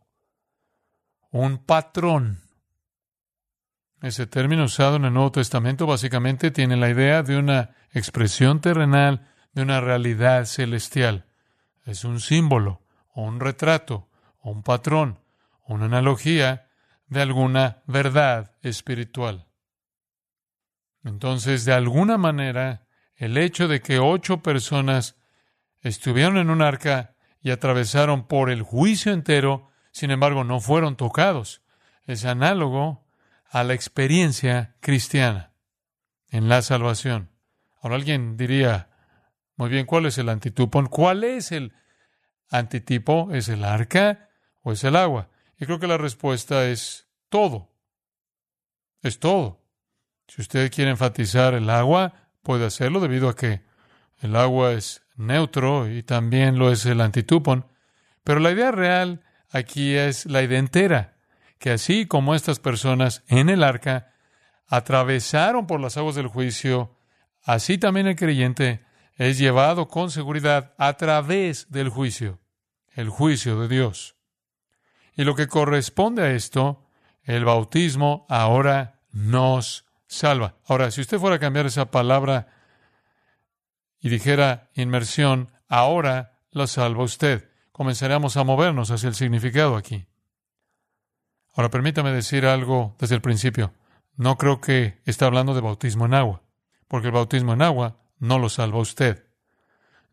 un 1.30 1.64
patrón. 1.64 2.42
Ese 4.02 4.26
término 4.26 4.64
usado 4.64 4.96
en 4.96 5.06
el 5.06 5.14
Nuevo 5.14 5.32
Testamento 5.32 5.87
básicamente 5.87 6.50
tiene 6.50 6.76
la 6.76 6.90
idea 6.90 7.23
de 7.23 7.38
una 7.38 7.75
expresión 7.92 8.61
terrenal 8.61 9.28
de 9.52 9.62
una 9.62 9.80
realidad 9.80 10.44
celestial. 10.44 11.26
Es 11.85 12.04
un 12.04 12.20
símbolo, 12.20 12.82
un 13.14 13.40
retrato, 13.40 14.11
un 14.42 14.62
patrón, 14.62 15.18
una 15.64 15.87
analogía 15.87 16.68
de 17.06 17.23
alguna 17.23 17.82
verdad 17.87 18.52
espiritual. 18.62 19.46
Entonces, 21.02 21.64
de 21.64 21.73
alguna 21.73 22.18
manera, 22.18 22.87
el 23.14 23.38
hecho 23.38 23.68
de 23.68 23.80
que 23.80 23.99
ocho 23.99 24.42
personas 24.42 25.15
estuvieron 25.88 26.36
en 26.36 26.50
un 26.50 26.62
arca 26.62 27.14
y 27.40 27.50
atravesaron 27.50 28.26
por 28.26 28.50
el 28.50 28.62
juicio 28.62 29.12
entero, 29.12 29.70
sin 29.92 30.10
embargo, 30.10 30.44
no 30.44 30.60
fueron 30.60 30.96
tocados, 30.96 31.62
es 32.04 32.24
análogo 32.24 33.06
a 33.48 33.64
la 33.64 33.74
experiencia 33.74 34.74
cristiana 34.80 35.52
en 36.30 36.48
la 36.48 36.62
salvación. 36.62 37.30
Ahora 37.80 37.96
alguien 37.96 38.36
diría, 38.36 38.90
muy 39.56 39.70
bien, 39.70 39.86
¿cuál 39.86 40.06
es 40.06 40.18
el 40.18 40.28
antitipo? 40.28 40.84
¿Cuál 40.90 41.24
es 41.24 41.52
el 41.52 41.72
antitipo? 42.50 43.28
¿Es 43.32 43.48
el 43.48 43.64
arca 43.64 44.28
o 44.62 44.72
es 44.72 44.82
el 44.84 44.96
agua? 44.96 45.30
Y 45.58 45.66
creo 45.66 45.78
que 45.78 45.86
la 45.86 45.98
respuesta 45.98 46.66
es 46.66 47.08
todo. 47.28 47.72
Es 49.02 49.18
todo. 49.18 49.62
Si 50.26 50.42
usted 50.42 50.70
quiere 50.72 50.90
enfatizar 50.90 51.54
el 51.54 51.70
agua, 51.70 52.12
puede 52.42 52.66
hacerlo 52.66 53.00
debido 53.00 53.28
a 53.28 53.36
que 53.36 53.62
el 54.20 54.34
agua 54.34 54.72
es 54.72 55.05
neutro 55.16 55.88
y 55.90 56.02
también 56.02 56.58
lo 56.58 56.70
es 56.70 56.87
el 56.87 57.00
antitupon. 57.00 57.66
Pero 58.25 58.40
la 58.40 58.50
idea 58.50 58.70
real 58.70 59.23
aquí 59.50 59.94
es 59.94 60.26
la 60.26 60.42
idea 60.42 60.58
entera 60.58 61.16
que 61.58 61.70
así 61.70 62.06
como 62.06 62.35
estas 62.35 62.61
personas 62.61 63.23
en 63.28 63.49
el 63.49 63.62
arca 63.62 64.12
atravesaron 64.68 65.66
por 65.66 65.80
las 65.80 65.96
aguas 65.96 66.14
del 66.14 66.26
juicio, 66.26 66.96
así 67.42 67.78
también 67.78 68.06
el 68.06 68.16
creyente 68.16 68.85
es 69.16 69.38
llevado 69.38 69.88
con 69.88 70.11
seguridad 70.11 70.75
a 70.76 70.94
través 70.94 71.70
del 71.70 71.88
juicio, 71.88 72.40
el 72.92 73.08
juicio 73.08 73.58
de 73.61 73.68
Dios. 73.68 74.16
Y 75.16 75.25
lo 75.25 75.35
que 75.35 75.49
corresponde 75.49 76.23
a 76.23 76.30
esto, 76.32 76.87
el 77.23 77.44
bautismo 77.44 78.26
ahora 78.28 79.00
nos 79.12 79.87
salva. 80.06 80.56
Ahora, 80.66 80.90
si 80.90 81.00
usted 81.00 81.18
fuera 81.18 81.37
a 81.37 81.40
cambiar 81.40 81.66
esa 81.66 81.90
palabra 81.90 82.49
y 84.06 84.08
dijera 84.08 84.70
inmersión, 84.75 85.50
ahora 85.66 86.38
la 86.52 86.68
salva 86.68 87.02
usted. 87.02 87.50
Comenzaremos 87.72 88.36
a 88.36 88.44
movernos 88.44 88.92
hacia 88.92 89.08
el 89.08 89.16
significado 89.16 89.75
aquí. 89.75 90.06
Ahora 91.52 91.70
permítame 91.70 92.12
decir 92.12 92.46
algo 92.46 92.94
desde 93.00 93.16
el 93.16 93.20
principio. 93.20 93.75
No 94.14 94.38
creo 94.38 94.60
que 94.60 95.00
está 95.06 95.26
hablando 95.26 95.54
de 95.54 95.60
bautismo 95.60 96.06
en 96.06 96.14
agua, 96.14 96.44
porque 96.86 97.08
el 97.08 97.14
bautismo 97.14 97.52
en 97.54 97.62
agua 97.62 97.96
no 98.20 98.38
lo 98.38 98.48
salva 98.48 98.78
usted. 98.78 99.26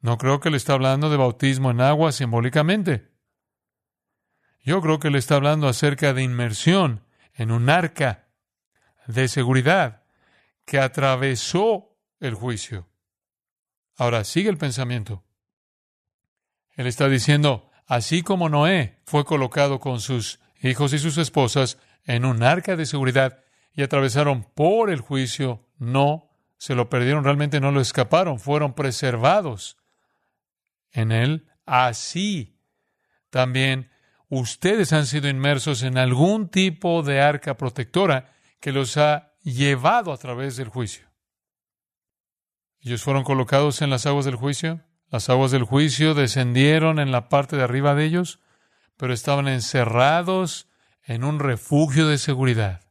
No 0.01 0.17
creo 0.17 0.39
que 0.39 0.49
le 0.49 0.57
está 0.57 0.73
hablando 0.73 1.11
de 1.11 1.17
bautismo 1.17 1.69
en 1.69 1.79
agua 1.79 2.11
simbólicamente. 2.11 3.11
Yo 4.63 4.81
creo 4.81 4.97
que 4.97 5.11
le 5.11 5.19
está 5.19 5.35
hablando 5.35 5.67
acerca 5.67 6.15
de 6.15 6.23
inmersión 6.23 7.05
en 7.35 7.51
un 7.51 7.69
arca 7.69 8.25
de 9.05 9.27
seguridad 9.27 10.01
que 10.65 10.79
atravesó 10.79 11.95
el 12.19 12.33
juicio. 12.33 12.87
Ahora 13.95 14.23
sigue 14.23 14.49
el 14.49 14.57
pensamiento. 14.57 15.23
Él 16.75 16.87
está 16.87 17.07
diciendo, 17.07 17.69
así 17.87 18.23
como 18.23 18.49
Noé 18.49 18.99
fue 19.05 19.25
colocado 19.25 19.79
con 19.79 19.99
sus 19.99 20.39
hijos 20.61 20.93
y 20.93 20.99
sus 20.99 21.17
esposas, 21.17 21.77
en 22.05 22.25
un 22.25 22.43
arca 22.43 22.75
de 22.75 22.85
seguridad 22.85 23.43
y 23.73 23.83
atravesaron 23.83 24.43
por 24.55 24.89
el 24.89 24.99
juicio, 24.99 25.67
no 25.77 26.29
se 26.57 26.75
lo 26.75 26.89
perdieron, 26.89 27.23
realmente 27.23 27.59
no 27.59 27.71
lo 27.71 27.81
escaparon, 27.81 28.39
fueron 28.39 28.73
preservados 28.73 29.77
en 30.91 31.11
él. 31.11 31.49
Así 31.65 32.59
también 33.29 33.89
ustedes 34.29 34.93
han 34.93 35.05
sido 35.05 35.29
inmersos 35.29 35.83
en 35.83 35.97
algún 35.97 36.49
tipo 36.49 37.03
de 37.03 37.21
arca 37.21 37.57
protectora 37.57 38.33
que 38.59 38.71
los 38.71 38.97
ha 38.97 39.33
llevado 39.43 40.13
a 40.13 40.17
través 40.17 40.55
del 40.55 40.69
juicio. 40.69 41.12
Ellos 42.83 43.03
fueron 43.03 43.23
colocados 43.23 43.81
en 43.81 43.89
las 43.89 44.05
aguas 44.05 44.25
del 44.25 44.35
juicio. 44.35 44.81
Las 45.09 45.29
aguas 45.29 45.51
del 45.51 45.63
juicio 45.63 46.13
descendieron 46.13 46.99
en 46.99 47.11
la 47.11 47.29
parte 47.29 47.55
de 47.55 47.63
arriba 47.63 47.95
de 47.95 48.05
ellos 48.05 48.39
pero 48.97 49.13
estaban 49.13 49.47
encerrados 49.47 50.67
en 51.03 51.23
un 51.23 51.39
refugio 51.39 52.07
de 52.07 52.17
seguridad. 52.17 52.81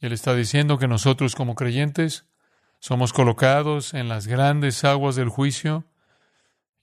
Y 0.00 0.06
Él 0.06 0.12
está 0.12 0.34
diciendo 0.34 0.78
que 0.78 0.88
nosotros 0.88 1.34
como 1.34 1.54
creyentes 1.54 2.26
somos 2.78 3.12
colocados 3.12 3.92
en 3.94 4.08
las 4.08 4.26
grandes 4.26 4.82
aguas 4.84 5.14
del 5.14 5.28
juicio 5.28 5.84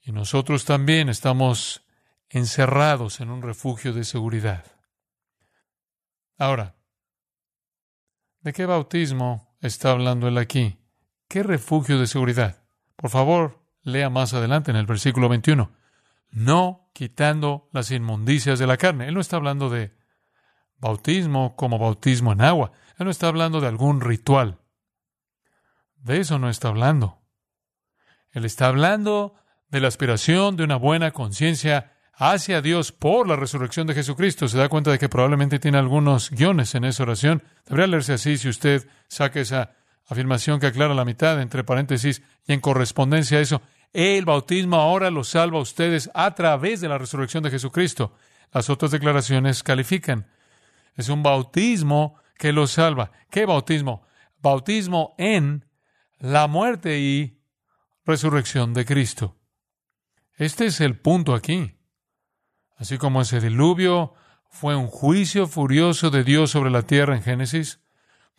y 0.00 0.12
nosotros 0.12 0.64
también 0.64 1.08
estamos 1.08 1.84
encerrados 2.28 3.20
en 3.20 3.30
un 3.30 3.42
refugio 3.42 3.92
de 3.92 4.04
seguridad. 4.04 4.64
Ahora, 6.38 6.76
¿de 8.40 8.52
qué 8.52 8.64
bautismo 8.64 9.56
está 9.60 9.90
hablando 9.90 10.28
él 10.28 10.38
aquí? 10.38 10.78
¿Qué 11.28 11.42
refugio 11.42 11.98
de 11.98 12.06
seguridad? 12.06 12.62
Por 12.96 13.10
favor, 13.10 13.62
lea 13.82 14.10
más 14.10 14.34
adelante 14.34 14.70
en 14.70 14.76
el 14.76 14.86
versículo 14.86 15.28
21 15.28 15.78
no 16.30 16.90
quitando 16.92 17.68
las 17.72 17.90
inmundicias 17.90 18.58
de 18.58 18.66
la 18.66 18.76
carne. 18.76 19.08
Él 19.08 19.14
no 19.14 19.20
está 19.20 19.36
hablando 19.36 19.70
de 19.70 19.94
bautismo 20.78 21.56
como 21.56 21.78
bautismo 21.78 22.32
en 22.32 22.42
agua. 22.42 22.72
Él 22.98 23.06
no 23.06 23.10
está 23.10 23.28
hablando 23.28 23.60
de 23.60 23.68
algún 23.68 24.00
ritual. 24.00 24.58
De 25.96 26.20
eso 26.20 26.38
no 26.38 26.48
está 26.48 26.68
hablando. 26.68 27.22
Él 28.30 28.44
está 28.44 28.66
hablando 28.66 29.34
de 29.68 29.80
la 29.80 29.88
aspiración 29.88 30.56
de 30.56 30.64
una 30.64 30.76
buena 30.76 31.12
conciencia 31.12 31.92
hacia 32.12 32.62
Dios 32.62 32.92
por 32.92 33.28
la 33.28 33.36
resurrección 33.36 33.86
de 33.86 33.94
Jesucristo. 33.94 34.48
Se 34.48 34.58
da 34.58 34.68
cuenta 34.68 34.90
de 34.90 34.98
que 34.98 35.08
probablemente 35.08 35.58
tiene 35.58 35.78
algunos 35.78 36.30
guiones 36.30 36.74
en 36.74 36.84
esa 36.84 37.04
oración. 37.04 37.42
Debería 37.64 37.86
leerse 37.86 38.14
así 38.14 38.38
si 38.38 38.48
usted 38.48 38.88
saca 39.08 39.40
esa 39.40 39.76
afirmación 40.08 40.58
que 40.58 40.66
aclara 40.66 40.94
la 40.94 41.04
mitad, 41.04 41.40
entre 41.40 41.64
paréntesis, 41.64 42.22
y 42.46 42.54
en 42.54 42.60
correspondencia 42.60 43.38
a 43.38 43.40
eso. 43.42 43.62
El 43.92 44.24
bautismo 44.24 44.76
ahora 44.76 45.10
los 45.10 45.28
salva 45.28 45.58
a 45.58 45.62
ustedes 45.62 46.10
a 46.14 46.34
través 46.34 46.80
de 46.80 46.88
la 46.88 46.98
resurrección 46.98 47.42
de 47.42 47.50
Jesucristo. 47.50 48.14
Las 48.52 48.70
otras 48.70 48.90
declaraciones 48.90 49.62
califican. 49.62 50.26
Es 50.96 51.08
un 51.08 51.22
bautismo 51.22 52.16
que 52.38 52.52
los 52.52 52.72
salva. 52.72 53.12
¿Qué 53.30 53.46
bautismo? 53.46 54.06
Bautismo 54.40 55.14
en 55.18 55.66
la 56.18 56.46
muerte 56.46 56.98
y 56.98 57.38
resurrección 58.04 58.74
de 58.74 58.84
Cristo. 58.84 59.36
Este 60.36 60.66
es 60.66 60.80
el 60.80 60.98
punto 60.98 61.34
aquí. 61.34 61.74
Así 62.76 62.96
como 62.96 63.20
ese 63.20 63.40
diluvio 63.40 64.14
fue 64.50 64.76
un 64.76 64.86
juicio 64.86 65.46
furioso 65.46 66.10
de 66.10 66.24
Dios 66.24 66.50
sobre 66.50 66.70
la 66.70 66.82
tierra 66.82 67.16
en 67.16 67.22
Génesis, 67.22 67.80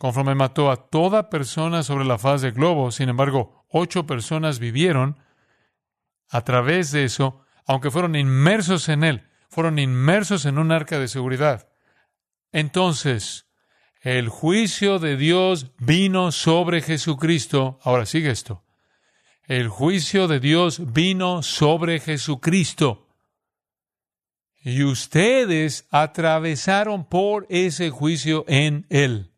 conforme 0.00 0.34
mató 0.34 0.70
a 0.70 0.88
toda 0.88 1.28
persona 1.28 1.82
sobre 1.82 2.06
la 2.06 2.16
faz 2.16 2.40
del 2.40 2.52
globo, 2.52 2.90
sin 2.90 3.10
embargo, 3.10 3.66
ocho 3.68 4.06
personas 4.06 4.58
vivieron 4.58 5.18
a 6.30 6.40
través 6.40 6.90
de 6.90 7.04
eso, 7.04 7.44
aunque 7.66 7.90
fueron 7.90 8.16
inmersos 8.16 8.88
en 8.88 9.04
él, 9.04 9.28
fueron 9.50 9.78
inmersos 9.78 10.46
en 10.46 10.56
un 10.56 10.72
arca 10.72 10.98
de 10.98 11.06
seguridad. 11.06 11.68
Entonces, 12.50 13.44
el 14.00 14.30
juicio 14.30 15.00
de 15.00 15.18
Dios 15.18 15.72
vino 15.76 16.32
sobre 16.32 16.80
Jesucristo. 16.80 17.78
Ahora 17.82 18.06
sigue 18.06 18.30
esto. 18.30 18.64
El 19.44 19.68
juicio 19.68 20.28
de 20.28 20.40
Dios 20.40 20.94
vino 20.94 21.42
sobre 21.42 22.00
Jesucristo. 22.00 23.06
Y 24.62 24.82
ustedes 24.82 25.86
atravesaron 25.90 27.04
por 27.04 27.46
ese 27.50 27.90
juicio 27.90 28.46
en 28.48 28.86
Él. 28.88 29.29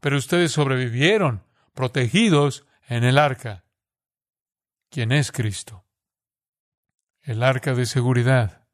Pero 0.00 0.16
ustedes 0.16 0.52
sobrevivieron, 0.52 1.44
protegidos 1.74 2.66
en 2.88 3.04
el 3.04 3.18
arca. 3.18 3.64
¿Quién 4.90 5.12
es 5.12 5.30
Cristo? 5.30 5.84
El 7.22 7.42
arca 7.42 7.74
de 7.74 7.86
seguridad. 7.86 8.66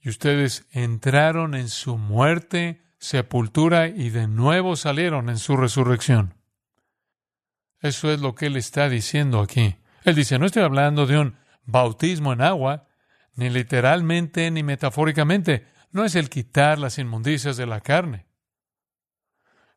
Y 0.00 0.08
ustedes 0.08 0.66
entraron 0.72 1.54
en 1.54 1.68
su 1.68 1.96
muerte, 1.96 2.82
sepultura 2.98 3.86
y 3.86 4.10
de 4.10 4.26
nuevo 4.26 4.74
salieron 4.74 5.28
en 5.28 5.38
su 5.38 5.56
resurrección. 5.56 6.34
Eso 7.80 8.10
es 8.10 8.20
lo 8.20 8.34
que 8.34 8.46
Él 8.46 8.56
está 8.56 8.88
diciendo 8.88 9.40
aquí. 9.40 9.76
Él 10.04 10.14
dice, 10.14 10.38
no 10.38 10.46
estoy 10.46 10.62
hablando 10.62 11.06
de 11.06 11.18
un 11.18 11.36
bautismo 11.64 12.32
en 12.32 12.42
agua, 12.42 12.88
ni 13.34 13.50
literalmente 13.50 14.50
ni 14.50 14.62
metafóricamente. 14.62 15.66
No 15.90 16.04
es 16.04 16.14
el 16.14 16.30
quitar 16.30 16.78
las 16.78 16.98
inmundicias 16.98 17.56
de 17.56 17.66
la 17.66 17.80
carne. 17.80 18.26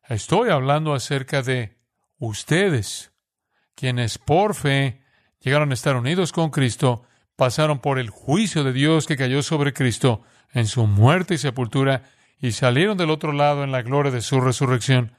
Estoy 0.08 0.50
hablando 0.50 0.94
acerca 0.94 1.42
de 1.42 1.78
ustedes, 2.18 3.12
quienes 3.74 4.18
por 4.18 4.54
fe 4.54 5.02
llegaron 5.40 5.72
a 5.72 5.74
estar 5.74 5.96
unidos 5.96 6.30
con 6.32 6.50
Cristo, 6.50 7.02
pasaron 7.34 7.80
por 7.80 7.98
el 7.98 8.10
juicio 8.10 8.62
de 8.62 8.72
Dios 8.72 9.06
que 9.06 9.16
cayó 9.16 9.42
sobre 9.42 9.72
Cristo 9.72 10.22
en 10.52 10.66
su 10.66 10.86
muerte 10.86 11.34
y 11.34 11.38
sepultura 11.38 12.04
y 12.38 12.52
salieron 12.52 12.96
del 12.96 13.10
otro 13.10 13.32
lado 13.32 13.64
en 13.64 13.72
la 13.72 13.82
gloria 13.82 14.12
de 14.12 14.22
su 14.22 14.40
resurrección. 14.40 15.16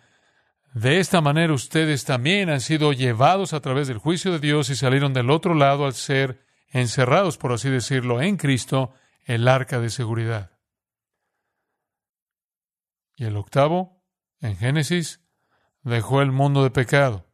De 0.74 1.00
esta 1.00 1.20
manera 1.20 1.54
ustedes 1.54 2.06
también 2.06 2.50
han 2.50 2.62
sido 2.62 2.94
llevados 2.94 3.52
a 3.54 3.60
través 3.60 3.88
del 3.88 3.98
juicio 3.98 4.32
de 4.32 4.40
Dios 4.40 4.70
y 4.70 4.76
salieron 4.76 5.14
del 5.14 5.32
otro 5.32 5.54
lado 5.54 5.86
al 5.86 5.96
ser 5.96 6.46
encerrados, 6.70 7.38
por 7.38 7.52
así 7.52 7.70
decirlo, 7.70 8.22
en 8.22 8.38
Cristo, 8.38 8.94
el 9.26 9.48
arca 9.48 9.80
de 9.80 9.90
seguridad. 9.90 10.52
Y 13.16 13.26
el 13.26 13.36
octavo, 13.36 13.97
en 14.42 14.56
Génesis, 14.58 15.22
dejó 15.84 16.22
el 16.22 16.32
mundo 16.32 16.64
de 16.64 16.70
pecado. 16.70 17.26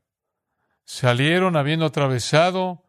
Salieron 0.85 1.55
habiendo 1.55 1.85
atravesado 1.85 2.83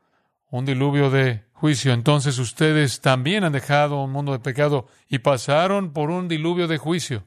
un 0.51 0.65
diluvio 0.65 1.11
de 1.11 1.45
juicio. 1.53 1.93
Entonces 1.93 2.39
ustedes 2.39 3.01
también 3.01 3.45
han 3.45 3.53
dejado 3.53 4.03
un 4.03 4.13
mundo 4.13 4.33
de 4.33 4.39
pecado 4.39 4.87
y 5.09 5.19
pasaron 5.19 5.93
por 5.93 6.11
un 6.11 6.29
diluvio 6.29 6.69
de 6.69 6.79
juicio. 6.79 7.25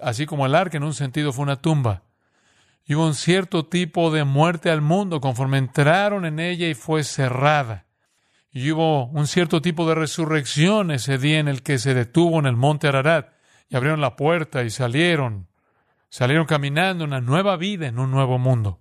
Así 0.00 0.26
como 0.26 0.46
el 0.46 0.54
arca 0.54 0.76
en 0.76 0.84
un 0.84 0.94
sentido 0.94 1.32
fue 1.32 1.44
una 1.44 1.60
tumba. 1.60 2.02
Y 2.86 2.94
hubo 2.94 3.06
un 3.06 3.14
cierto 3.14 3.66
tipo 3.66 4.10
de 4.10 4.24
muerte 4.24 4.70
al 4.70 4.80
mundo 4.80 5.20
conforme 5.20 5.58
entraron 5.58 6.26
en 6.26 6.38
ella 6.38 6.68
y 6.68 6.74
fue 6.74 7.04
cerrada. 7.04 7.86
Y 8.50 8.70
hubo 8.70 9.06
un 9.06 9.26
cierto 9.26 9.60
tipo 9.62 9.88
de 9.88 9.94
resurrección 9.94 10.90
ese 10.90 11.18
día 11.18 11.38
en 11.38 11.48
el 11.48 11.62
que 11.62 11.78
se 11.78 11.94
detuvo 11.94 12.38
en 12.38 12.46
el 12.46 12.56
monte 12.56 12.88
Ararat 12.88 13.32
y 13.68 13.76
abrieron 13.76 14.00
la 14.00 14.16
puerta 14.16 14.62
y 14.62 14.70
salieron, 14.70 15.48
salieron 16.14 16.46
caminando 16.46 17.02
una 17.02 17.20
nueva 17.20 17.56
vida 17.56 17.88
en 17.88 17.98
un 17.98 18.12
nuevo 18.12 18.38
mundo. 18.38 18.80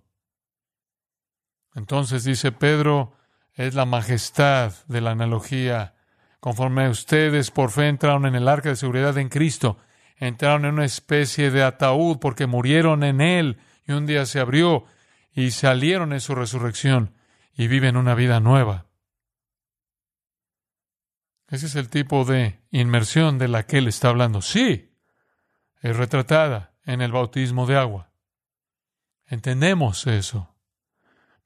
Entonces 1.74 2.24
dice 2.26 2.52
Pedro, 2.52 3.18
es 3.54 3.74
la 3.74 3.86
majestad 3.86 4.72
de 4.86 5.02
la 5.02 5.10
analogía. 5.10 5.96
Conforme 6.40 6.88
ustedes 6.90 7.50
por 7.50 7.72
fe 7.72 7.88
entraron 7.88 8.28
en 8.28 8.36
el 8.36 8.48
arca 8.48 8.70
de 8.70 8.76
seguridad 8.76 9.18
en 9.18 9.30
Cristo, 9.30 9.80
entraron 10.18 10.66
en 10.66 10.76
una 10.76 10.86
especie 10.86 11.50
de 11.50 11.64
ataúd 11.64 12.20
porque 12.20 12.46
murieron 12.46 13.04
en 13.04 13.20
Él 13.20 13.58
y 13.88 13.94
un 13.94 14.06
día 14.06 14.28
se 14.28 14.40
abrió 14.40 14.86
y 15.34 15.50
salieron 15.50 16.14
en 16.14 16.22
su 16.22 16.36
resurrección 16.36 17.16
y 17.56 17.66
viven 17.68 17.98
una 17.98 18.14
vida 18.14 18.42
nueva. 18.42 18.86
Ese 21.48 21.66
es 21.66 21.76
el 21.76 21.90
tipo 21.90 22.26
de 22.26 22.60
inmersión 22.70 23.40
de 23.40 23.48
la 23.48 23.66
que 23.66 23.80
él 23.80 23.88
está 23.88 24.10
hablando. 24.10 24.44
Sí, 24.44 24.94
es 25.82 25.98
retratada 25.98 26.73
en 26.86 27.02
el 27.02 27.12
bautismo 27.12 27.66
de 27.66 27.78
agua. 27.78 28.12
Entendemos 29.26 30.06
eso. 30.08 30.56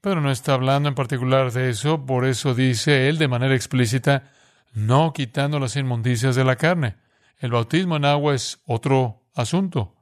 Pero 0.02 0.21
no 0.21 0.32
está 0.32 0.54
hablando 0.54 0.89
en 0.89 0.95
particular 0.95 1.52
de 1.52 1.69
eso, 1.69 2.06
por 2.06 2.26
eso 2.26 2.54
dice 2.54 3.10
él 3.10 3.17
de 3.17 3.28
manera 3.28 3.56
explícita, 3.56 4.32
no 4.73 5.13
quitando 5.13 5.60
las 5.60 5.76
inmundicias 5.76 6.36
de 6.36 6.43
la 6.43 6.56
carne. 6.56 6.97
El 7.38 7.52
bautismo 7.52 7.97
en 7.97 8.06
agua 8.06 8.36
es 8.36 8.62
otro 8.65 9.28
asunto. 9.34 9.95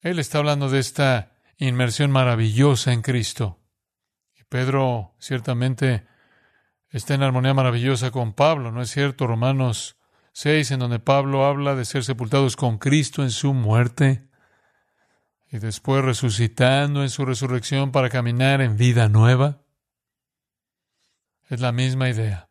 Él 0.00 0.18
está 0.18 0.38
hablando 0.38 0.68
de 0.68 0.78
esta 0.78 1.32
inmersión 1.58 2.10
maravillosa 2.10 2.92
en 2.92 3.02
Cristo. 3.02 3.60
Y 4.34 4.44
Pedro 4.44 5.14
ciertamente 5.18 6.06
está 6.88 7.14
en 7.14 7.22
armonía 7.22 7.54
maravillosa 7.54 8.10
con 8.10 8.32
Pablo, 8.32 8.72
¿no 8.72 8.82
es 8.82 8.90
cierto? 8.90 9.26
Romanos 9.26 9.99
6, 10.32 10.70
en 10.70 10.80
donde 10.80 10.98
Pablo 10.98 11.44
habla 11.44 11.74
de 11.74 11.84
ser 11.84 12.04
sepultados 12.04 12.56
con 12.56 12.78
Cristo 12.78 13.22
en 13.22 13.30
su 13.30 13.52
muerte 13.52 14.28
y 15.50 15.58
después 15.58 16.04
resucitando 16.04 17.02
en 17.02 17.10
su 17.10 17.24
resurrección 17.24 17.90
para 17.90 18.08
caminar 18.08 18.60
en 18.60 18.76
vida 18.76 19.08
nueva. 19.08 19.62
Es 21.48 21.60
la 21.60 21.72
misma 21.72 22.08
idea. 22.08 22.48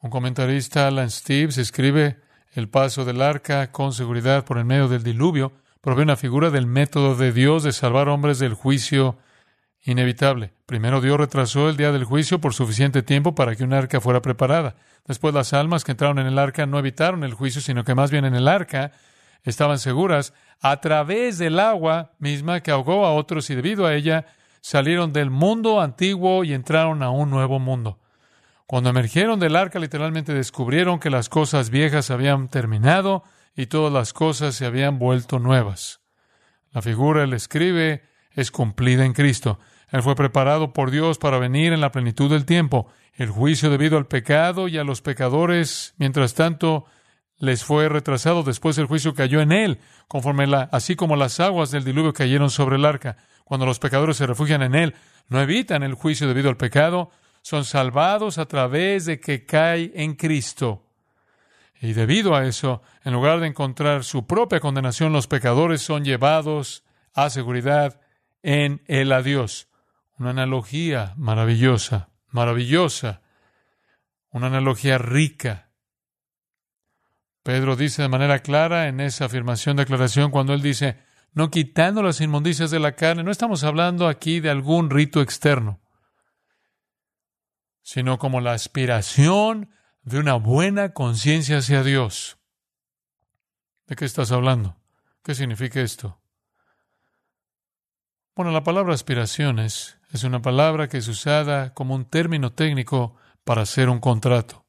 Un 0.00 0.10
comentarista, 0.10 0.86
Alan 0.86 1.10
Steves, 1.10 1.58
escribe 1.58 2.20
el 2.52 2.68
paso 2.68 3.04
del 3.04 3.22
arca 3.22 3.72
con 3.72 3.92
seguridad 3.92 4.44
por 4.44 4.58
el 4.58 4.64
medio 4.64 4.88
del 4.88 5.02
diluvio, 5.02 5.52
provee 5.80 6.02
una 6.02 6.16
figura 6.16 6.50
del 6.50 6.66
método 6.66 7.16
de 7.16 7.32
Dios 7.32 7.64
de 7.64 7.72
salvar 7.72 8.08
hombres 8.08 8.38
del 8.38 8.54
juicio 8.54 9.18
inevitable. 9.84 10.52
Primero 10.66 11.00
Dios 11.00 11.18
retrasó 11.18 11.68
el 11.68 11.76
día 11.76 11.92
del 11.92 12.04
juicio 12.04 12.40
por 12.40 12.54
suficiente 12.54 13.02
tiempo 13.02 13.34
para 13.34 13.56
que 13.56 13.64
un 13.64 13.72
arca 13.72 14.00
fuera 14.00 14.22
preparada. 14.22 14.76
Después 15.06 15.34
las 15.34 15.52
almas 15.52 15.84
que 15.84 15.92
entraron 15.92 16.18
en 16.18 16.26
el 16.26 16.38
arca 16.38 16.66
no 16.66 16.78
evitaron 16.78 17.24
el 17.24 17.34
juicio, 17.34 17.60
sino 17.60 17.84
que 17.84 17.94
más 17.94 18.10
bien 18.10 18.24
en 18.24 18.34
el 18.34 18.48
arca 18.48 18.92
estaban 19.42 19.78
seguras 19.78 20.32
a 20.60 20.80
través 20.80 21.38
del 21.38 21.58
agua 21.58 22.12
misma 22.18 22.60
que 22.60 22.70
ahogó 22.70 23.04
a 23.04 23.14
otros 23.14 23.50
y 23.50 23.56
debido 23.56 23.86
a 23.86 23.94
ella 23.94 24.26
salieron 24.60 25.12
del 25.12 25.30
mundo 25.30 25.80
antiguo 25.80 26.44
y 26.44 26.54
entraron 26.54 27.02
a 27.02 27.10
un 27.10 27.30
nuevo 27.30 27.58
mundo. 27.58 27.98
Cuando 28.66 28.90
emergieron 28.90 29.40
del 29.40 29.56
arca 29.56 29.80
literalmente 29.80 30.32
descubrieron 30.32 31.00
que 31.00 31.10
las 31.10 31.28
cosas 31.28 31.70
viejas 31.70 32.10
habían 32.10 32.48
terminado 32.48 33.24
y 33.54 33.66
todas 33.66 33.92
las 33.92 34.12
cosas 34.12 34.54
se 34.54 34.64
habían 34.64 34.98
vuelto 34.98 35.40
nuevas. 35.40 36.00
La 36.70 36.80
figura, 36.80 37.24
él 37.24 37.34
escribe, 37.34 38.04
es 38.30 38.50
cumplida 38.50 39.04
en 39.04 39.12
Cristo. 39.12 39.58
Él 39.92 40.02
fue 40.02 40.16
preparado 40.16 40.72
por 40.72 40.90
Dios 40.90 41.18
para 41.18 41.38
venir 41.38 41.74
en 41.74 41.82
la 41.82 41.92
plenitud 41.92 42.30
del 42.30 42.46
tiempo. 42.46 42.88
El 43.14 43.28
juicio 43.28 43.68
debido 43.68 43.98
al 43.98 44.06
pecado 44.06 44.66
y 44.66 44.78
a 44.78 44.84
los 44.84 45.02
pecadores, 45.02 45.94
mientras 45.98 46.32
tanto, 46.32 46.86
les 47.36 47.62
fue 47.62 47.90
retrasado. 47.90 48.42
Después 48.42 48.78
el 48.78 48.86
juicio 48.86 49.14
cayó 49.14 49.42
en 49.42 49.52
él, 49.52 49.78
conforme 50.08 50.46
la, 50.46 50.62
así 50.72 50.96
como 50.96 51.14
las 51.14 51.40
aguas 51.40 51.70
del 51.70 51.84
diluvio 51.84 52.14
cayeron 52.14 52.48
sobre 52.48 52.76
el 52.76 52.86
arca. 52.86 53.18
Cuando 53.44 53.66
los 53.66 53.78
pecadores 53.78 54.16
se 54.16 54.26
refugian 54.26 54.62
en 54.62 54.74
él, 54.74 54.94
no 55.28 55.42
evitan 55.42 55.82
el 55.82 55.92
juicio 55.92 56.26
debido 56.26 56.48
al 56.48 56.56
pecado, 56.56 57.10
son 57.42 57.66
salvados 57.66 58.38
a 58.38 58.46
través 58.46 59.04
de 59.04 59.20
que 59.20 59.44
cae 59.44 59.92
en 59.94 60.14
Cristo. 60.14 60.86
Y 61.82 61.92
debido 61.92 62.34
a 62.34 62.46
eso, 62.46 62.80
en 63.04 63.12
lugar 63.12 63.40
de 63.40 63.48
encontrar 63.48 64.04
su 64.04 64.26
propia 64.26 64.60
condenación, 64.60 65.12
los 65.12 65.26
pecadores 65.26 65.82
son 65.82 66.02
llevados 66.02 66.82
a 67.12 67.28
seguridad 67.28 68.00
en 68.42 68.82
el 68.86 69.12
adiós. 69.12 69.68
Una 70.18 70.30
analogía 70.30 71.14
maravillosa, 71.16 72.10
maravillosa, 72.28 73.22
una 74.30 74.46
analogía 74.46 74.98
rica. 74.98 75.70
Pedro 77.42 77.76
dice 77.76 78.02
de 78.02 78.08
manera 78.08 78.38
clara 78.40 78.88
en 78.88 79.00
esa 79.00 79.26
afirmación, 79.26 79.76
declaración, 79.76 80.30
cuando 80.30 80.54
él 80.54 80.62
dice, 80.62 80.98
no 81.32 81.50
quitando 81.50 82.02
las 82.02 82.20
inmundicias 82.20 82.70
de 82.70 82.78
la 82.78 82.92
carne, 82.92 83.24
no 83.24 83.30
estamos 83.30 83.64
hablando 83.64 84.06
aquí 84.06 84.40
de 84.40 84.50
algún 84.50 84.90
rito 84.90 85.20
externo, 85.20 85.80
sino 87.82 88.18
como 88.18 88.40
la 88.40 88.52
aspiración 88.52 89.70
de 90.02 90.18
una 90.18 90.34
buena 90.34 90.92
conciencia 90.92 91.58
hacia 91.58 91.82
Dios. 91.82 92.38
¿De 93.86 93.96
qué 93.96 94.04
estás 94.04 94.30
hablando? 94.30 94.80
¿Qué 95.22 95.34
significa 95.34 95.80
esto? 95.80 96.21
Bueno, 98.34 98.50
la 98.50 98.64
palabra 98.64 98.94
aspiraciones 98.94 99.98
es 100.10 100.24
una 100.24 100.40
palabra 100.40 100.88
que 100.88 100.96
es 100.96 101.06
usada 101.06 101.74
como 101.74 101.94
un 101.94 102.06
término 102.06 102.50
técnico 102.50 103.14
para 103.44 103.60
hacer 103.60 103.90
un 103.90 104.00
contrato. 104.00 104.64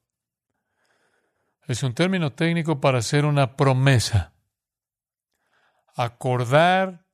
Es 1.66 1.82
un 1.82 1.94
término 1.94 2.34
técnico 2.34 2.82
para 2.82 2.98
hacer 2.98 3.24
una 3.24 3.56
promesa. 3.56 4.34
Acordar 5.96 7.06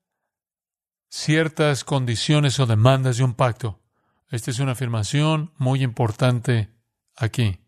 ciertas 1.09 1.85
condiciones 1.85 2.59
o 2.59 2.67
demandas 2.67 3.19
de 3.19 3.25
un 3.25 3.35
pacto. 3.35 3.81
Esta 4.29 4.51
es 4.51 4.59
una 4.59 4.73
afirmación 4.73 5.53
muy 5.57 5.85
importante 5.85 6.75
aquí. 7.15 7.61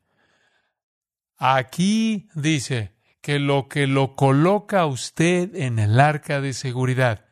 Aquí 1.37 2.29
dice 2.35 2.97
que 3.21 3.39
lo 3.39 3.69
que 3.69 3.87
lo 3.87 4.17
coloca 4.17 4.87
usted 4.87 5.55
en 5.55 5.79
el 5.79 6.01
arca 6.01 6.41
de 6.41 6.53
seguridad 6.53 7.27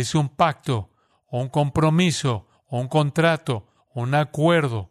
es 0.00 0.14
un 0.14 0.28
pacto 0.28 0.90
un 1.28 1.48
compromiso 1.48 2.48
un 2.68 2.88
contrato 2.88 3.68
un 3.94 4.14
acuerdo 4.14 4.90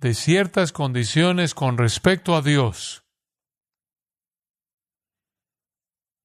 de 0.00 0.14
ciertas 0.14 0.72
condiciones 0.72 1.54
con 1.54 1.76
respecto 1.76 2.34
a 2.34 2.40
Dios. 2.40 3.04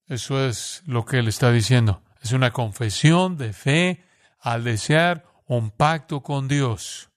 Eso 0.08 0.46
es 0.46 0.82
lo 0.86 1.04
que 1.06 1.20
él 1.20 1.28
está 1.28 1.52
diciendo. 1.52 2.02
Es 2.22 2.32
una 2.32 2.52
confesión 2.52 3.38
de 3.38 3.54
fe 3.54 4.06
al 4.40 4.64
desear 4.64 5.26
un 5.46 5.72
pacto 5.72 6.24
con 6.24 6.48
Dios, 6.48 7.10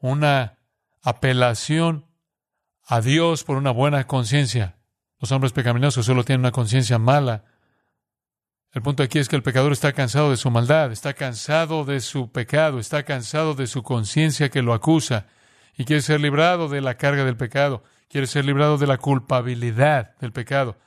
una 0.00 0.58
apelación 1.02 2.06
a 2.84 3.00
Dios 3.00 3.44
por 3.44 3.56
una 3.56 3.70
buena 3.70 4.06
conciencia. 4.06 4.78
Los 5.18 5.32
hombres 5.32 5.52
pecaminosos 5.52 6.04
solo 6.04 6.24
tienen 6.24 6.40
una 6.40 6.52
conciencia 6.52 6.98
mala. 6.98 7.44
El 8.72 8.80
punto 8.80 9.02
aquí 9.02 9.18
es 9.18 9.28
que 9.28 9.36
el 9.36 9.42
pecador 9.42 9.72
está 9.72 9.92
cansado 9.92 10.30
de 10.30 10.38
su 10.38 10.50
maldad, 10.50 10.92
está 10.92 11.12
cansado 11.12 11.84
de 11.84 12.00
su 12.00 12.32
pecado, 12.32 12.78
está 12.78 13.02
cansado 13.02 13.54
de 13.54 13.66
su 13.66 13.82
conciencia 13.82 14.48
que 14.48 14.62
lo 14.62 14.72
acusa 14.72 15.26
y 15.76 15.84
quiere 15.84 16.00
ser 16.00 16.20
librado 16.22 16.68
de 16.68 16.80
la 16.80 16.96
carga 16.96 17.24
del 17.24 17.36
pecado, 17.36 17.84
quiere 18.08 18.26
ser 18.26 18.46
librado 18.46 18.78
de 18.78 18.86
la 18.86 18.96
culpabilidad 18.96 20.16
del 20.20 20.32
pecado, 20.32 20.78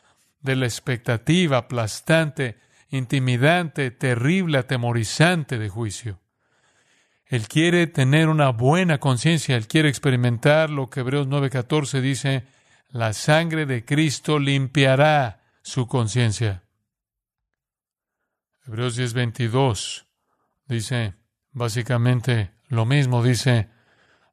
de 0.42 0.56
la 0.56 0.66
expectativa 0.66 1.58
aplastante, 1.58 2.58
intimidante, 2.90 3.92
terrible, 3.92 4.58
atemorizante 4.58 5.60
de 5.60 5.70
juicio. 5.70 6.20
Él 7.28 7.48
quiere 7.48 7.86
tener 7.86 8.30
una 8.30 8.50
buena 8.50 9.00
conciencia, 9.00 9.56
Él 9.56 9.68
quiere 9.68 9.90
experimentar 9.90 10.72
lo 10.72 10.90
que 10.90 11.02
Hebreos 11.02 11.28
9:14 11.28 12.02
dice, 12.02 12.46
la 12.90 13.14
sangre 13.14 13.68
de 13.68 13.86
Cristo 13.86 14.40
limpiará 14.40 15.44
su 15.62 15.88
conciencia. 15.88 16.65
Hebreos 18.68 18.98
10:22 18.98 20.08
dice 20.68 21.14
básicamente 21.52 22.52
lo 22.68 22.86
mismo, 22.86 23.24
dice, 23.24 23.70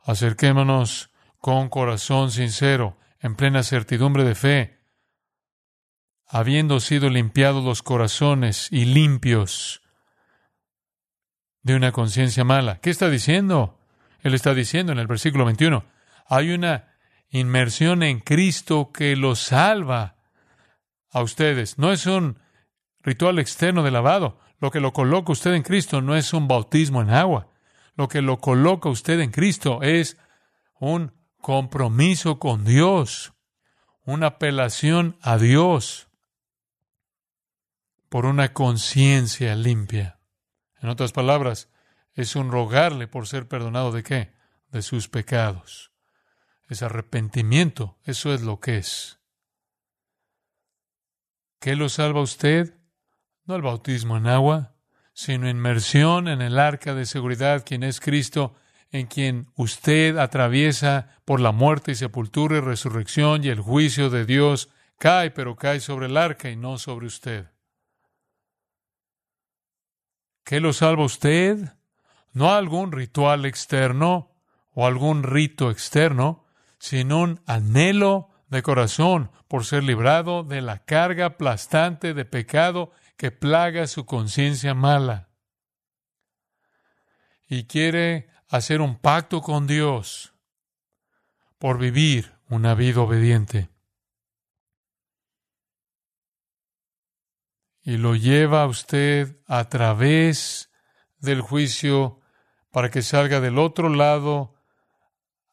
acerquémonos 0.04 1.10
con 1.38 1.68
corazón 1.68 2.30
sincero, 2.30 2.98
en 3.20 3.36
plena 3.36 3.62
certidumbre 3.62 4.24
de 4.24 4.34
fe, 4.34 4.80
habiendo 6.26 6.80
sido 6.80 7.10
limpiados 7.10 7.62
los 7.62 7.82
corazones 7.82 8.68
y 8.72 8.86
limpios 8.86 9.82
de 11.62 11.76
una 11.76 11.92
conciencia 11.92 12.42
mala. 12.42 12.80
¿Qué 12.80 12.90
está 12.90 13.10
diciendo? 13.10 13.78
Él 14.22 14.34
está 14.34 14.54
diciendo 14.54 14.92
en 14.92 14.98
el 14.98 15.06
versículo 15.06 15.44
21, 15.44 15.84
hay 16.26 16.52
una 16.52 16.94
inmersión 17.28 18.02
en 18.02 18.20
Cristo 18.20 18.92
que 18.92 19.14
los 19.14 19.40
salva 19.40 20.16
a 21.10 21.22
ustedes. 21.22 21.78
No 21.78 21.92
es 21.92 22.06
un 22.06 22.38
ritual 23.02 23.38
externo 23.38 23.82
de 23.82 23.90
lavado. 23.90 24.38
Lo 24.58 24.70
que 24.70 24.80
lo 24.80 24.92
coloca 24.92 25.32
usted 25.32 25.54
en 25.54 25.62
Cristo 25.62 26.00
no 26.00 26.16
es 26.16 26.32
un 26.32 26.48
bautismo 26.48 27.02
en 27.02 27.10
agua. 27.10 27.48
Lo 27.96 28.08
que 28.08 28.22
lo 28.22 28.38
coloca 28.38 28.88
usted 28.88 29.20
en 29.20 29.30
Cristo 29.30 29.82
es 29.82 30.16
un 30.78 31.12
compromiso 31.38 32.38
con 32.38 32.64
Dios, 32.64 33.32
una 34.04 34.28
apelación 34.28 35.16
a 35.20 35.36
Dios 35.38 36.08
por 38.08 38.26
una 38.26 38.52
conciencia 38.52 39.56
limpia. 39.56 40.20
En 40.80 40.88
otras 40.88 41.12
palabras, 41.12 41.70
es 42.14 42.36
un 42.36 42.50
rogarle 42.50 43.08
por 43.08 43.26
ser 43.26 43.48
perdonado 43.48 43.90
de 43.90 44.02
qué? 44.02 44.34
De 44.70 44.82
sus 44.82 45.08
pecados. 45.08 45.92
Es 46.68 46.82
arrepentimiento, 46.82 47.98
eso 48.04 48.34
es 48.34 48.42
lo 48.42 48.60
que 48.60 48.78
es. 48.78 49.18
¿Qué 51.58 51.76
lo 51.76 51.88
salva 51.88 52.20
usted? 52.20 52.81
No 53.44 53.56
el 53.56 53.62
bautismo 53.62 54.16
en 54.16 54.26
agua, 54.26 54.74
sino 55.12 55.48
inmersión 55.48 56.28
en 56.28 56.42
el 56.42 56.58
arca 56.58 56.94
de 56.94 57.06
seguridad, 57.06 57.64
quien 57.64 57.82
es 57.82 58.00
Cristo, 58.00 58.54
en 58.90 59.06
quien 59.06 59.46
usted 59.56 60.18
atraviesa 60.18 61.18
por 61.24 61.40
la 61.40 61.50
muerte 61.50 61.92
y 61.92 61.94
sepultura 61.94 62.58
y 62.58 62.60
resurrección 62.60 63.42
y 63.42 63.48
el 63.48 63.60
juicio 63.60 64.10
de 64.10 64.26
Dios 64.26 64.68
cae, 64.98 65.30
pero 65.30 65.56
cae 65.56 65.80
sobre 65.80 66.06
el 66.06 66.16
arca 66.16 66.50
y 66.50 66.56
no 66.56 66.78
sobre 66.78 67.06
usted. 67.06 67.50
¿Qué 70.44 70.60
lo 70.60 70.72
salva 70.72 71.04
usted? 71.04 71.58
No 72.32 72.52
algún 72.52 72.92
ritual 72.92 73.44
externo 73.46 74.30
o 74.72 74.86
algún 74.86 75.22
rito 75.22 75.70
externo, 75.70 76.44
sino 76.78 77.20
un 77.20 77.40
anhelo 77.46 78.28
de 78.48 78.62
corazón 78.62 79.30
por 79.48 79.64
ser 79.64 79.84
librado 79.84 80.42
de 80.44 80.60
la 80.60 80.84
carga 80.84 81.26
aplastante 81.26 82.14
de 82.14 82.24
pecado 82.24 82.92
que 83.22 83.30
plaga 83.30 83.86
su 83.86 84.04
conciencia 84.04 84.74
mala. 84.74 85.28
Y 87.46 87.68
quiere 87.68 88.28
hacer 88.48 88.80
un 88.80 88.98
pacto 88.98 89.42
con 89.42 89.68
Dios 89.68 90.34
por 91.56 91.78
vivir 91.78 92.34
una 92.48 92.74
vida 92.74 93.00
obediente. 93.00 93.68
y 97.84 97.96
lo 97.96 98.14
lleva 98.14 98.62
a 98.62 98.66
usted 98.66 99.40
a 99.46 99.68
través 99.68 100.70
del 101.18 101.40
juicio 101.40 102.20
para 102.70 102.90
que 102.90 103.02
salga 103.02 103.40
del 103.40 103.58
otro 103.58 103.88
lado 103.88 104.54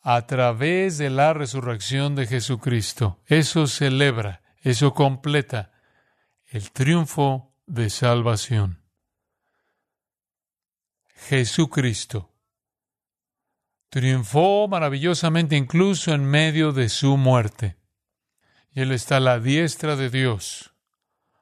a 0.01 0.27
través 0.27 0.97
de 0.99 1.10
la 1.10 1.34
resurrección 1.34 2.15
de 2.15 2.27
Jesucristo. 2.27 3.19
Eso 3.25 3.65
celebra, 3.65 4.41
eso 4.62 4.93
completa 4.93 5.71
el 6.51 6.71
triunfo 6.71 7.49
de 7.69 7.89
salvación. 7.89 8.84
Jesucristo 11.15 12.36
triunfó 13.89 14.67
maravillosamente 14.67 15.55
incluso 15.55 16.13
en 16.13 16.25
medio 16.25 16.73
de 16.73 16.89
su 16.89 17.15
muerte. 17.15 17.77
Y 18.71 18.82
Él 18.82 18.91
está 18.91 19.17
a 19.17 19.21
la 19.21 19.39
diestra 19.39 19.95
de 19.95 20.10
Dios 20.10 20.73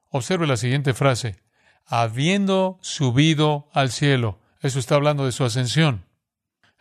Observe 0.09 0.47
la 0.47 0.57
siguiente 0.57 0.93
frase, 0.93 1.43
habiendo 1.85 2.79
subido 2.81 3.69
al 3.73 3.91
cielo. 3.91 4.39
Eso 4.61 4.79
está 4.79 4.95
hablando 4.95 5.25
de 5.25 5.31
su 5.31 5.43
ascensión. 5.43 6.05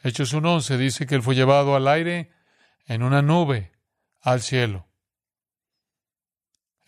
Hechos 0.03 0.35
1.11 0.35 0.77
dice 0.77 1.07
que 1.07 1.17
él 1.17 1.23
fue 1.23 1.35
llevado 1.35 1.75
al 1.75 1.89
aire 1.89 2.31
en 2.87 3.03
una 3.03 3.23
nube 3.23 3.73
al 4.21 4.41
cielo. 4.41 4.87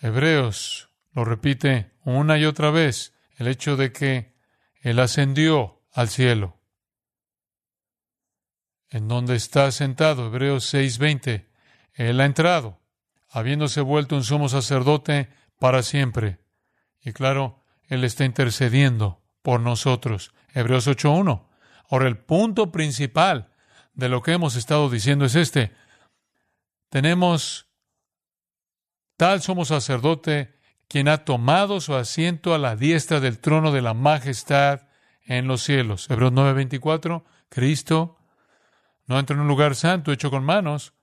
Hebreos 0.01 0.88
lo 1.19 1.25
repite 1.25 1.91
una 2.05 2.39
y 2.39 2.45
otra 2.45 2.71
vez, 2.71 3.13
el 3.39 3.49
hecho 3.49 3.77
de 3.77 3.91
que 3.91 4.37
él 4.83 5.01
ascendió 5.01 5.83
al 5.93 6.09
cielo. 6.09 6.61
En 8.89 9.09
donde 9.09 9.35
está 9.35 9.73
sentado, 9.73 10.27
Hebreos 10.27 10.73
6:20, 10.73 11.49
él 11.95 12.21
ha 12.21 12.25
entrado, 12.25 12.81
habiéndose 13.29 13.81
vuelto 13.81 14.15
un 14.15 14.23
sumo 14.23 14.49
sacerdote 14.49 15.29
para 15.59 15.83
siempre. 15.83 16.39
Y 17.01 17.13
claro, 17.13 17.65
Él 17.89 18.05
está 18.05 18.25
intercediendo 18.25 19.21
por 19.43 19.59
nosotros. 19.59 20.33
Hebreos 20.55 20.87
8.1. 20.87 21.49
Ahora, 21.91 22.07
el 22.07 22.19
punto 22.19 22.71
principal 22.71 23.53
de 23.95 24.09
lo 24.09 24.23
que 24.23 24.35
hemos 24.35 24.55
estado 24.55 24.89
diciendo 24.89 25.25
es 25.25 25.35
este. 25.35 25.73
Tenemos 26.91 27.67
tal 29.17 29.43
sumo 29.43 29.65
sacerdote 29.65 30.58
quien 30.89 31.09
ha 31.09 31.25
tomado 31.25 31.81
su 31.81 31.95
asiento 31.95 32.55
a 32.55 32.59
la 32.59 32.77
diestra 32.77 33.21
del 33.21 33.39
trono 33.39 33.73
de 33.73 33.83
la 33.83 33.95
majestad 33.95 34.83
en 35.27 35.47
los 35.47 35.63
cielos. 35.63 36.09
Hebreos 36.11 36.33
9:24, 36.33 37.25
Cristo 37.49 38.17
no 39.07 39.19
entra 39.19 39.35
en 39.35 39.43
un 39.43 39.49
lugar 39.49 39.75
santo 39.75 40.13
hecho 40.13 40.31
con 40.31 40.45
manos, 40.45 40.95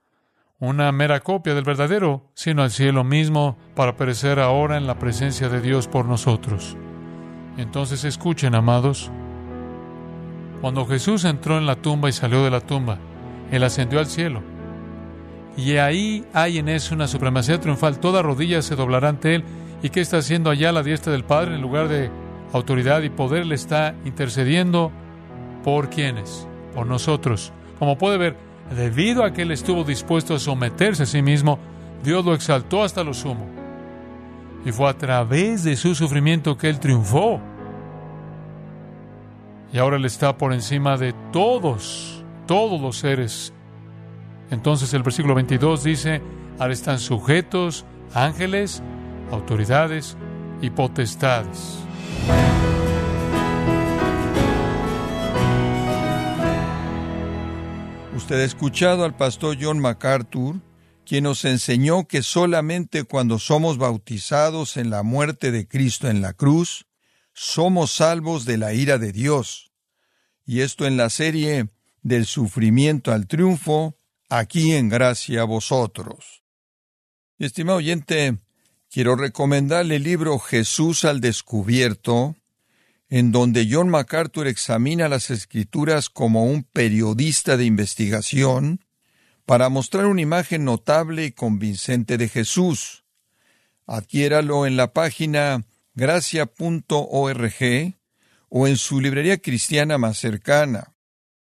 una 0.59 0.91
mera 0.91 1.19
copia 1.19 1.53
del 1.53 1.63
verdadero, 1.63 2.31
sino 2.33 2.63
al 2.63 2.71
cielo 2.71 3.03
mismo 3.03 3.57
para 3.75 3.95
perecer 3.95 4.39
ahora 4.39 4.77
en 4.77 4.87
la 4.87 4.97
presencia 4.97 5.49
de 5.49 5.61
Dios 5.61 5.87
por 5.87 6.05
nosotros. 6.05 6.77
Entonces 7.57 8.03
escuchen, 8.03 8.55
amados, 8.55 9.11
cuando 10.61 10.85
Jesús 10.85 11.25
entró 11.25 11.57
en 11.57 11.65
la 11.65 11.75
tumba 11.75 12.09
y 12.09 12.13
salió 12.13 12.43
de 12.43 12.49
la 12.49 12.61
tumba, 12.61 12.97
Él 13.51 13.63
ascendió 13.63 13.99
al 13.99 14.07
cielo. 14.07 14.41
Y 15.57 15.77
ahí 15.77 16.25
hay 16.33 16.57
en 16.57 16.69
eso 16.69 16.95
una 16.95 17.07
supremacía 17.07 17.59
triunfal. 17.59 17.99
Toda 17.99 18.21
rodilla 18.21 18.61
se 18.61 18.75
doblará 18.75 19.09
ante 19.09 19.35
Él. 19.35 19.43
¿Y 19.81 19.89
qué 19.89 20.01
está 20.01 20.17
haciendo 20.17 20.49
allá 20.49 20.71
la 20.71 20.83
diestra 20.83 21.11
del 21.11 21.23
Padre 21.23 21.55
en 21.55 21.61
lugar 21.61 21.87
de 21.87 22.09
autoridad 22.53 23.01
y 23.01 23.09
poder? 23.09 23.45
Le 23.45 23.55
está 23.55 23.95
intercediendo 24.05 24.91
por 25.63 25.89
quienes, 25.89 26.47
por 26.73 26.87
nosotros. 26.87 27.51
Como 27.79 27.97
puede 27.97 28.17
ver, 28.17 28.37
debido 28.75 29.23
a 29.23 29.33
que 29.33 29.43
Él 29.43 29.51
estuvo 29.51 29.83
dispuesto 29.83 30.35
a 30.35 30.39
someterse 30.39 31.03
a 31.03 31.05
sí 31.05 31.21
mismo, 31.21 31.59
Dios 32.03 32.25
lo 32.25 32.33
exaltó 32.33 32.83
hasta 32.83 33.03
lo 33.03 33.13
sumo. 33.13 33.47
Y 34.65 34.71
fue 34.71 34.89
a 34.89 34.97
través 34.97 35.63
de 35.63 35.75
su 35.75 35.93
sufrimiento 35.93 36.57
que 36.57 36.69
Él 36.69 36.79
triunfó. 36.79 37.39
Y 39.71 39.77
ahora 39.77 39.97
Él 39.97 40.05
está 40.05 40.37
por 40.37 40.53
encima 40.53 40.97
de 40.97 41.13
todos, 41.31 42.23
todos 42.47 42.81
los 42.81 42.97
seres. 42.97 43.53
Entonces 44.49 44.93
el 44.93 45.03
versículo 45.03 45.35
22 45.35 45.83
dice, 45.83 46.21
ahora 46.59 46.73
están 46.73 46.99
sujetos 46.99 47.85
ángeles, 48.13 48.81
autoridades 49.31 50.17
y 50.61 50.69
potestades. 50.69 51.79
Usted 58.15 58.41
ha 58.41 58.43
escuchado 58.45 59.03
al 59.03 59.15
pastor 59.15 59.57
John 59.59 59.79
MacArthur, 59.79 60.61
quien 61.05 61.25
nos 61.25 61.45
enseñó 61.45 62.07
que 62.07 62.23
solamente 62.23 63.03
cuando 63.03 63.39
somos 63.39 63.77
bautizados 63.77 64.77
en 64.77 64.89
la 64.89 65.03
muerte 65.03 65.51
de 65.51 65.67
Cristo 65.67 66.09
en 66.09 66.21
la 66.21 66.33
cruz, 66.33 66.87
somos 67.33 67.91
salvos 67.91 68.45
de 68.45 68.57
la 68.57 68.73
ira 68.73 68.97
de 68.97 69.11
Dios. 69.11 69.71
Y 70.45 70.61
esto 70.61 70.87
en 70.87 70.97
la 70.97 71.09
serie 71.09 71.69
del 72.01 72.25
sufrimiento 72.25 73.11
al 73.11 73.27
triunfo, 73.27 73.97
aquí 74.29 74.73
en 74.73 74.89
gracia 74.89 75.41
a 75.41 75.45
vosotros. 75.45 76.43
Estimado 77.37 77.79
oyente, 77.79 78.39
quiero 78.95 79.17
recomendarle 79.17 79.97
el 79.97 80.03
libro 80.03 80.39
Jesús 80.39 81.03
al 81.03 81.19
descubierto, 81.19 82.37
en 83.09 83.33
donde 83.33 83.67
John 83.69 83.89
MacArthur 83.89 84.47
examina 84.47 85.09
las 85.09 85.31
escrituras 85.31 86.09
como 86.09 86.45
un 86.45 86.63
periodista 86.63 87.57
de 87.57 87.65
investigación 87.65 88.85
para 89.45 89.67
mostrar 89.67 90.05
una 90.05 90.21
imagen 90.21 90.63
notable 90.63 91.25
y 91.25 91.33
convincente 91.33 92.17
de 92.17 92.29
Jesús. 92.29 93.03
Adquiéralo 93.85 94.65
en 94.65 94.77
la 94.77 94.93
página 94.93 95.65
gracia.org 95.93 97.53
o 98.47 98.67
en 98.67 98.77
su 98.77 99.01
librería 99.01 99.37
cristiana 99.39 99.97
más 99.97 100.19
cercana. 100.19 100.93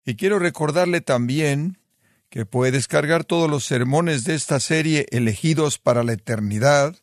Y 0.05 0.15
quiero 0.15 0.39
recordarle 0.39 1.01
también 1.01 1.77
que 2.29 2.45
puede 2.45 2.71
descargar 2.71 3.25
todos 3.25 3.49
los 3.49 3.65
sermones 3.65 4.23
de 4.23 4.33
esta 4.33 4.61
serie 4.61 5.07
elegidos 5.11 5.77
para 5.77 6.05
la 6.05 6.13
eternidad, 6.13 7.02